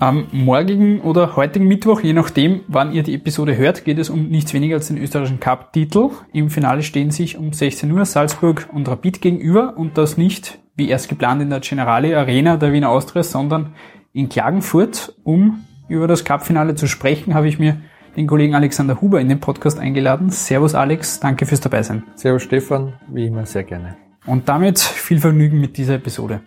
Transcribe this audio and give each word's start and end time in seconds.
Am 0.00 0.28
morgigen 0.32 1.02
oder 1.02 1.36
heutigen 1.36 1.68
Mittwoch, 1.68 2.00
je 2.00 2.14
nachdem, 2.14 2.60
wann 2.68 2.94
ihr 2.94 3.02
die 3.02 3.14
Episode 3.14 3.58
hört, 3.58 3.84
geht 3.84 3.98
es 3.98 4.08
um 4.08 4.28
nichts 4.28 4.54
weniger 4.54 4.76
als 4.76 4.88
den 4.88 4.96
österreichischen 4.96 5.40
Cup-Titel. 5.40 6.08
Im 6.32 6.48
Finale 6.48 6.82
stehen 6.82 7.10
sich 7.10 7.36
um 7.36 7.52
16 7.52 7.92
Uhr 7.92 8.06
Salzburg 8.06 8.66
und 8.72 8.88
Rapid 8.88 9.20
gegenüber 9.20 9.76
und 9.76 9.98
das 9.98 10.16
nicht, 10.16 10.58
wie 10.74 10.88
erst 10.88 11.10
geplant, 11.10 11.42
in 11.42 11.50
der 11.50 11.60
Generali 11.60 12.14
Arena 12.14 12.56
der 12.56 12.72
Wiener 12.72 12.88
Austria, 12.88 13.22
sondern 13.22 13.74
in 14.14 14.30
Klagenfurt. 14.30 15.14
Um 15.22 15.66
über 15.86 16.08
das 16.08 16.24
Cup-Finale 16.24 16.76
zu 16.76 16.86
sprechen, 16.86 17.34
habe 17.34 17.48
ich 17.48 17.58
mir 17.58 17.76
den 18.16 18.26
Kollegen 18.26 18.54
Alexander 18.54 19.02
Huber 19.02 19.20
in 19.20 19.28
den 19.28 19.40
Podcast 19.40 19.78
eingeladen. 19.78 20.30
Servus 20.30 20.74
Alex, 20.74 21.20
danke 21.20 21.44
fürs 21.44 21.60
Dabeisein. 21.60 22.04
Servus 22.14 22.44
Stefan, 22.44 22.94
wie 23.12 23.26
immer 23.26 23.44
sehr 23.44 23.64
gerne. 23.64 23.98
Und 24.24 24.48
damit 24.48 24.78
viel 24.78 25.18
Vergnügen 25.18 25.60
mit 25.60 25.76
dieser 25.76 25.96
Episode. 25.96 26.40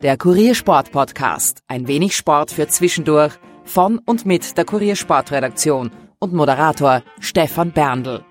Der 0.00 0.16
Kuriersport 0.16 0.92
Podcast. 0.92 1.64
Ein 1.66 1.88
wenig 1.88 2.14
Sport 2.14 2.52
für 2.52 2.68
zwischendurch. 2.68 3.32
Von 3.64 3.98
und 3.98 4.24
mit 4.24 4.56
der 4.56 4.64
Kuriersportredaktion 4.64 5.90
und 6.20 6.32
Moderator 6.32 7.02
Stefan 7.18 7.72
Berndl. 7.72 8.24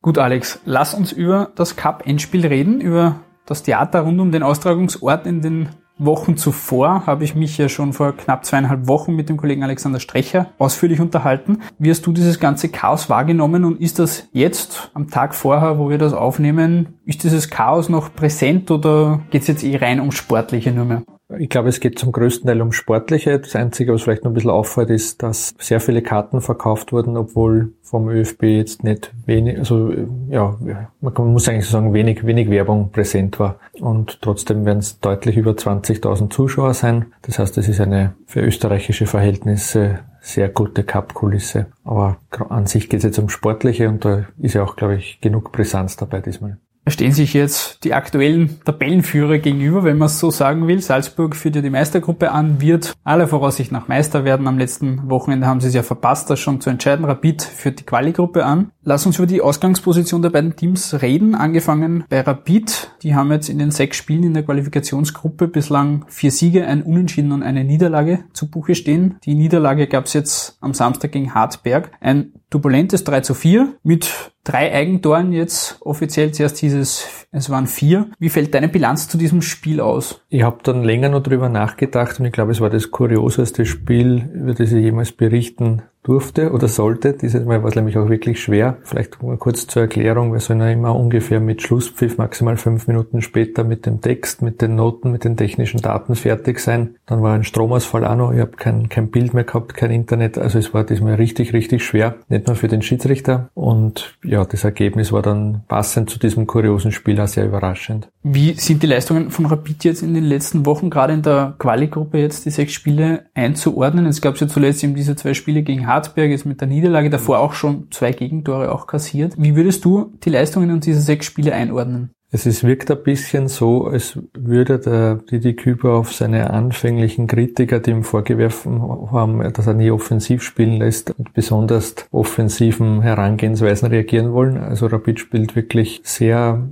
Gut, 0.00 0.16
Alex, 0.16 0.60
lass 0.64 0.94
uns 0.94 1.12
über 1.12 1.52
das 1.54 1.76
Cup-Endspiel 1.76 2.46
reden, 2.46 2.80
über 2.80 3.20
das 3.44 3.62
Theater 3.62 4.00
rund 4.00 4.18
um 4.20 4.32
den 4.32 4.42
Austragungsort 4.42 5.26
in 5.26 5.42
den 5.42 5.68
Wochen 6.04 6.36
zuvor 6.36 7.06
habe 7.06 7.24
ich 7.24 7.34
mich 7.34 7.58
ja 7.58 7.68
schon 7.68 7.92
vor 7.92 8.16
knapp 8.16 8.44
zweieinhalb 8.44 8.88
Wochen 8.88 9.14
mit 9.14 9.28
dem 9.28 9.36
Kollegen 9.36 9.62
Alexander 9.62 10.00
Strecher 10.00 10.50
ausführlich 10.58 11.00
unterhalten. 11.00 11.60
Wie 11.78 11.90
hast 11.90 12.06
du 12.06 12.12
dieses 12.12 12.40
ganze 12.40 12.68
Chaos 12.70 13.10
wahrgenommen 13.10 13.64
und 13.64 13.80
ist 13.80 13.98
das 13.98 14.28
jetzt 14.32 14.90
am 14.94 15.08
Tag 15.08 15.34
vorher, 15.34 15.78
wo 15.78 15.90
wir 15.90 15.98
das 15.98 16.12
aufnehmen, 16.12 17.00
ist 17.04 17.22
dieses 17.24 17.50
Chaos 17.50 17.88
noch 17.88 18.14
präsent 18.14 18.70
oder 18.70 19.20
geht 19.30 19.42
es 19.42 19.48
jetzt 19.48 19.62
eh 19.62 19.76
rein 19.76 20.00
um 20.00 20.10
Sportliche 20.10 20.72
nur 20.72 20.86
mehr? 20.86 21.02
Ich 21.40 21.48
glaube, 21.48 21.70
es 21.70 21.80
geht 21.80 21.98
zum 21.98 22.12
größten 22.12 22.46
Teil 22.46 22.60
um 22.60 22.70
Sportliche. 22.70 23.38
Das 23.38 23.56
Einzige, 23.56 23.94
was 23.94 24.02
vielleicht 24.02 24.24
noch 24.24 24.30
ein 24.30 24.34
bisschen 24.34 24.50
auffällt, 24.50 24.90
ist, 24.90 25.22
dass 25.22 25.54
sehr 25.58 25.80
viele 25.80 26.02
Karten 26.02 26.42
verkauft 26.42 26.92
wurden, 26.92 27.16
obwohl 27.16 27.72
vom 27.80 28.10
ÖFB 28.10 28.42
jetzt 28.42 28.84
nicht 28.84 29.10
wenig, 29.24 29.58
also 29.58 29.90
ja, 30.28 30.58
man 31.00 31.14
muss 31.32 31.48
eigentlich 31.48 31.66
sagen, 31.66 31.94
wenig, 31.94 32.26
wenig 32.26 32.50
Werbung 32.50 32.90
präsent 32.90 33.40
war. 33.40 33.58
Und 33.80 34.20
trotzdem 34.20 34.66
werden 34.66 34.80
es 34.80 35.00
deutlich 35.00 35.38
über 35.38 35.52
20.000 35.52 36.28
Zuschauer 36.28 36.74
sein. 36.74 37.06
Das 37.22 37.38
heißt, 37.38 37.56
es 37.56 37.68
ist 37.68 37.80
eine 37.80 38.12
für 38.26 38.42
österreichische 38.42 39.06
Verhältnisse 39.06 40.00
sehr 40.20 40.50
gute 40.50 40.84
Cup-Kulisse. 40.84 41.68
Aber 41.84 42.18
an 42.50 42.66
sich 42.66 42.90
geht 42.90 42.98
es 42.98 43.04
jetzt 43.04 43.18
um 43.18 43.30
Sportliche 43.30 43.88
und 43.88 44.04
da 44.04 44.26
ist 44.38 44.52
ja 44.52 44.62
auch, 44.62 44.76
glaube 44.76 44.96
ich, 44.96 45.22
genug 45.22 45.52
Brisanz 45.52 45.96
dabei 45.96 46.20
diesmal 46.20 46.58
stehen 46.88 47.12
sich 47.12 47.34
jetzt 47.34 47.84
die 47.84 47.94
aktuellen 47.94 48.60
Tabellenführer 48.64 49.38
gegenüber, 49.38 49.84
wenn 49.84 49.98
man 49.98 50.06
es 50.06 50.18
so 50.18 50.30
sagen 50.30 50.66
will. 50.66 50.80
Salzburg 50.80 51.36
führt 51.36 51.56
ja 51.56 51.62
die 51.62 51.70
Meistergruppe 51.70 52.32
an, 52.32 52.60
wird 52.60 52.94
aller 53.04 53.28
Voraussicht 53.28 53.72
nach 53.72 53.88
Meister 53.88 54.24
werden. 54.24 54.48
Am 54.48 54.58
letzten 54.58 55.08
Wochenende 55.08 55.46
haben 55.46 55.60
sie 55.60 55.68
es 55.68 55.74
ja 55.74 55.82
verpasst, 55.82 56.30
das 56.30 56.40
schon 56.40 56.60
zu 56.60 56.70
entscheiden. 56.70 57.04
Rapid 57.04 57.42
führt 57.42 57.80
die 57.80 57.84
Quali-Gruppe 57.84 58.44
an. 58.44 58.72
Lass 58.82 59.06
uns 59.06 59.18
über 59.18 59.26
die 59.26 59.40
Ausgangsposition 59.40 60.22
der 60.22 60.30
beiden 60.30 60.56
Teams 60.56 61.00
reden. 61.02 61.34
Angefangen 61.34 62.04
bei 62.08 62.22
Rapid. 62.22 62.90
Die 63.02 63.14
haben 63.14 63.30
jetzt 63.30 63.48
in 63.48 63.58
den 63.58 63.70
sechs 63.70 63.96
Spielen 63.96 64.24
in 64.24 64.34
der 64.34 64.42
Qualifikationsgruppe 64.42 65.48
bislang 65.48 66.04
vier 66.08 66.30
Siege, 66.30 66.66
ein 66.66 66.82
Unentschieden 66.82 67.32
und 67.32 67.42
eine 67.42 67.64
Niederlage 67.64 68.24
zu 68.32 68.50
Buche 68.50 68.74
stehen. 68.74 69.16
Die 69.24 69.34
Niederlage 69.34 69.86
gab 69.86 70.06
es 70.06 70.14
jetzt 70.14 70.56
am 70.60 70.74
Samstag 70.74 71.12
gegen 71.12 71.34
Hartberg. 71.34 71.92
Ein 72.00 72.32
turbulentes 72.50 73.04
3 73.04 73.20
zu 73.20 73.34
4 73.34 73.74
mit 73.82 74.32
drei 74.44 74.72
Eigentoren 74.72 75.32
jetzt 75.32 75.78
offiziell. 75.80 76.32
Zuerst 76.32 76.58
hieß 76.58 76.74
es, 76.74 77.26
es 77.30 77.50
waren 77.50 77.66
vier. 77.66 78.10
Wie 78.18 78.28
fällt 78.28 78.54
deine 78.54 78.68
Bilanz 78.68 79.08
zu 79.08 79.18
diesem 79.18 79.42
Spiel 79.42 79.80
aus? 79.80 80.22
Ich 80.28 80.42
habe 80.42 80.58
dann 80.62 80.82
länger 80.82 81.08
noch 81.08 81.22
drüber 81.22 81.48
nachgedacht 81.48 82.18
und 82.20 82.26
ich 82.26 82.32
glaube, 82.32 82.52
es 82.52 82.60
war 82.60 82.70
das 82.70 82.90
kurioseste 82.90 83.66
Spiel, 83.66 84.30
über 84.32 84.54
das 84.54 84.72
ich 84.72 84.82
jemals 84.82 85.12
berichten 85.12 85.82
durfte 86.02 86.52
oder 86.52 86.68
sollte. 86.68 87.12
Dieses 87.12 87.44
Mal 87.44 87.62
war 87.62 87.68
es 87.68 87.74
nämlich 87.74 87.98
auch 87.98 88.08
wirklich 88.08 88.42
schwer. 88.42 88.78
Vielleicht 88.84 89.18
kurz 89.18 89.66
zur 89.66 89.82
Erklärung. 89.82 90.32
Wir 90.32 90.40
sollen 90.40 90.60
ja 90.60 90.70
immer 90.70 90.94
ungefähr 90.96 91.40
mit 91.40 91.62
Schlusspfiff 91.62 92.16
maximal 92.16 92.56
fünf 92.56 92.88
Minuten 92.88 93.20
später 93.20 93.64
mit 93.64 93.86
dem 93.86 94.00
Text, 94.00 94.42
mit 94.42 94.62
den 94.62 94.76
Noten, 94.76 95.10
mit 95.12 95.24
den 95.24 95.36
technischen 95.36 95.80
Daten 95.80 96.14
fertig 96.14 96.60
sein. 96.60 96.96
Dann 97.06 97.22
war 97.22 97.34
ein 97.34 97.44
Stromausfall 97.44 98.04
auch 98.04 98.16
noch. 98.16 98.32
Ich 98.32 98.40
habe 98.40 98.52
kein, 98.52 98.88
kein 98.88 99.10
Bild 99.10 99.34
mehr 99.34 99.44
gehabt, 99.44 99.74
kein 99.74 99.90
Internet. 99.90 100.38
Also 100.38 100.58
es 100.58 100.72
war 100.72 100.84
diesmal 100.84 101.14
richtig, 101.14 101.52
richtig 101.52 101.84
schwer. 101.84 102.16
Nicht 102.28 102.46
nur 102.46 102.56
für 102.56 102.68
den 102.68 102.82
Schiedsrichter. 102.82 103.50
Und 103.54 104.16
ja, 104.24 104.44
das 104.44 104.64
Ergebnis 104.64 105.12
war 105.12 105.22
dann 105.22 105.62
passend 105.68 106.08
zu 106.08 106.18
diesem 106.18 106.46
kuriosen 106.46 106.92
Spiel 106.92 107.20
auch 107.20 107.28
sehr 107.28 107.44
überraschend. 107.44 108.08
Wie 108.22 108.52
sind 108.52 108.82
die 108.82 108.86
Leistungen 108.86 109.30
von 109.30 109.46
Rapid 109.46 109.84
jetzt 109.84 110.02
in 110.02 110.12
den 110.12 110.24
letzten 110.24 110.66
Wochen, 110.66 110.90
gerade 110.90 111.14
in 111.14 111.22
der 111.22 111.54
Quali-Gruppe 111.58 112.18
jetzt, 112.18 112.44
die 112.44 112.50
sechs 112.50 112.74
Spiele 112.74 113.24
einzuordnen? 113.32 114.04
Es 114.04 114.20
gab 114.20 114.36
ja 114.36 114.46
zuletzt 114.46 114.84
eben 114.84 114.94
diese 114.94 115.16
zwei 115.16 115.32
Spiele 115.32 115.62
gegen 115.62 115.86
Hartberg 115.86 116.30
ist 116.30 116.44
mit 116.44 116.60
der 116.60 116.68
Niederlage 116.68 117.08
davor 117.08 117.38
auch 117.38 117.54
schon 117.54 117.90
zwei 117.90 118.12
Gegentore 118.12 118.72
auch 118.72 118.86
kassiert. 118.86 119.34
Wie 119.38 119.56
würdest 119.56 119.86
du 119.86 120.12
die 120.22 120.28
Leistungen 120.30 120.68
in 120.68 120.80
diese 120.80 121.00
sechs 121.00 121.24
Spiele 121.24 121.54
einordnen? 121.54 122.10
Es 122.32 122.46
ist, 122.46 122.62
wirkt 122.62 122.88
ein 122.92 123.02
bisschen 123.02 123.48
so, 123.48 123.86
als 123.86 124.16
würde 124.34 124.78
der 124.78 125.16
Didi 125.16 125.54
Küber 125.54 125.94
auf 125.94 126.12
seine 126.12 126.50
anfänglichen 126.50 127.26
Kritiker, 127.26 127.80
die 127.80 127.90
ihm 127.90 128.04
vorgeworfen 128.04 129.10
haben, 129.10 129.52
dass 129.52 129.66
er 129.66 129.74
nie 129.74 129.90
offensiv 129.90 130.42
spielen 130.42 130.76
lässt, 130.76 131.18
mit 131.18 131.32
besonders 131.32 131.96
offensiven 132.12 133.02
Herangehensweisen 133.02 133.88
reagieren 133.88 134.32
wollen. 134.32 134.58
Also 134.58 134.86
Rapid 134.86 135.18
spielt 135.18 135.56
wirklich 135.56 136.02
sehr 136.04 136.68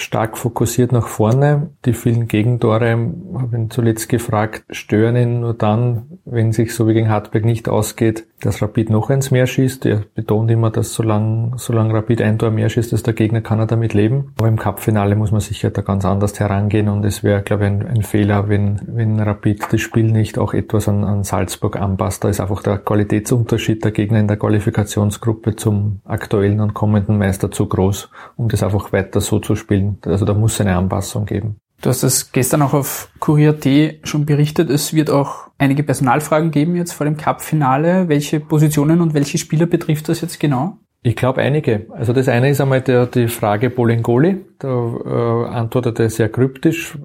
stark 0.00 0.36
fokussiert 0.36 0.92
nach 0.92 1.08
vorne. 1.08 1.70
Die 1.84 1.92
vielen 1.92 2.28
Gegentore, 2.28 2.90
habe 2.90 3.56
ihn 3.56 3.70
zuletzt 3.70 4.08
gefragt, 4.08 4.64
stören 4.70 5.16
ihn 5.16 5.40
nur 5.40 5.54
dann, 5.54 6.18
wenn 6.24 6.52
sich 6.52 6.74
so 6.74 6.86
wie 6.86 6.94
gegen 6.94 7.08
Hartberg 7.08 7.44
nicht 7.44 7.68
ausgeht, 7.68 8.26
dass 8.40 8.62
Rapid 8.62 8.90
noch 8.90 9.10
eins 9.10 9.30
mehr 9.30 9.46
schießt. 9.46 9.86
Er 9.86 10.02
betont 10.14 10.50
immer, 10.50 10.70
dass 10.70 10.94
solange, 10.94 11.52
solange 11.56 11.94
Rapid 11.94 12.22
ein 12.22 12.38
Tor 12.38 12.50
mehr 12.50 12.68
schießt, 12.68 12.92
dass 12.92 13.02
der 13.02 13.14
Gegner 13.14 13.40
kann 13.40 13.58
er 13.58 13.66
damit 13.66 13.94
leben. 13.94 14.32
Aber 14.38 14.48
im 14.48 14.58
Cup-Finale 14.58 15.16
muss 15.16 15.32
man 15.32 15.40
sicher 15.40 15.70
da 15.70 15.82
ganz 15.82 16.04
anders 16.04 16.38
herangehen 16.38 16.88
und 16.88 17.04
es 17.04 17.24
wäre, 17.24 17.42
glaube 17.42 17.64
ich, 17.64 17.70
ein, 17.70 17.86
ein, 17.86 18.02
Fehler, 18.02 18.48
wenn, 18.48 18.80
wenn 18.86 19.18
Rapid 19.18 19.72
das 19.72 19.80
Spiel 19.80 20.10
nicht 20.10 20.38
auch 20.38 20.54
etwas 20.54 20.88
an, 20.88 21.04
an 21.04 21.24
Salzburg 21.24 21.76
anpasst. 21.76 22.24
Da 22.24 22.28
ist 22.28 22.40
einfach 22.40 22.62
der 22.62 22.78
Qualitätsunterschied 22.78 23.84
der 23.84 23.90
Gegner 23.90 24.20
in 24.20 24.28
der 24.28 24.36
Qualifikationsgruppe 24.36 25.56
zum 25.56 26.00
aktuellen 26.04 26.60
und 26.60 26.74
kommenden 26.74 27.18
Meister 27.18 27.50
zu 27.50 27.66
groß, 27.66 28.10
um 28.36 28.48
das 28.48 28.62
einfach 28.62 28.92
weiter 28.92 29.20
so 29.20 29.40
zu 29.40 29.56
spielen. 29.56 29.87
Also 30.04 30.24
da 30.24 30.34
muss 30.34 30.60
eine 30.60 30.76
Anpassung 30.76 31.26
geben. 31.26 31.56
Du 31.80 31.90
hast 31.90 32.02
es 32.02 32.32
gestern 32.32 32.62
auch 32.62 32.74
auf 32.74 33.08
Kurier.t 33.20 34.00
schon 34.02 34.26
berichtet. 34.26 34.68
Es 34.68 34.94
wird 34.94 35.10
auch 35.10 35.48
einige 35.58 35.84
Personalfragen 35.84 36.50
geben 36.50 36.74
jetzt 36.74 36.92
vor 36.92 37.04
dem 37.06 37.16
Cup-Finale. 37.16 38.08
Welche 38.08 38.40
Positionen 38.40 39.00
und 39.00 39.14
welche 39.14 39.38
Spieler 39.38 39.66
betrifft 39.66 40.08
das 40.08 40.20
jetzt 40.20 40.40
genau? 40.40 40.78
Ich 41.02 41.14
glaube 41.14 41.40
einige. 41.40 41.86
Also 41.90 42.12
das 42.12 42.28
eine 42.28 42.50
ist 42.50 42.60
einmal 42.60 42.80
der, 42.80 43.06
die 43.06 43.28
Frage 43.28 43.70
Bolingoli. 43.70 44.44
Da 44.58 44.68
äh, 44.68 45.48
antwortet 45.48 46.00
er 46.00 46.10
sehr 46.10 46.28
kryptisch. 46.28 46.98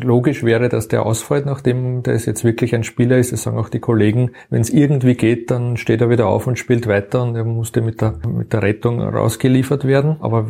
Logisch 0.00 0.44
wäre, 0.44 0.68
dass 0.68 0.86
der 0.86 1.04
ausfällt, 1.04 1.46
nachdem 1.46 2.04
der 2.04 2.14
jetzt 2.14 2.44
wirklich 2.44 2.72
ein 2.76 2.84
Spieler 2.84 3.18
ist. 3.18 3.32
Das 3.32 3.42
sagen 3.42 3.58
auch 3.58 3.68
die 3.68 3.80
Kollegen. 3.80 4.30
Wenn 4.48 4.60
es 4.60 4.70
irgendwie 4.70 5.14
geht, 5.14 5.50
dann 5.50 5.76
steht 5.76 6.00
er 6.00 6.08
wieder 6.08 6.28
auf 6.28 6.46
und 6.46 6.56
spielt 6.56 6.86
weiter 6.86 7.24
und 7.24 7.34
er 7.34 7.44
musste 7.44 7.80
mit 7.80 8.00
der, 8.00 8.14
mit 8.28 8.52
der 8.52 8.62
Rettung 8.62 9.02
rausgeliefert 9.02 9.84
werden. 9.84 10.16
Aber 10.20 10.46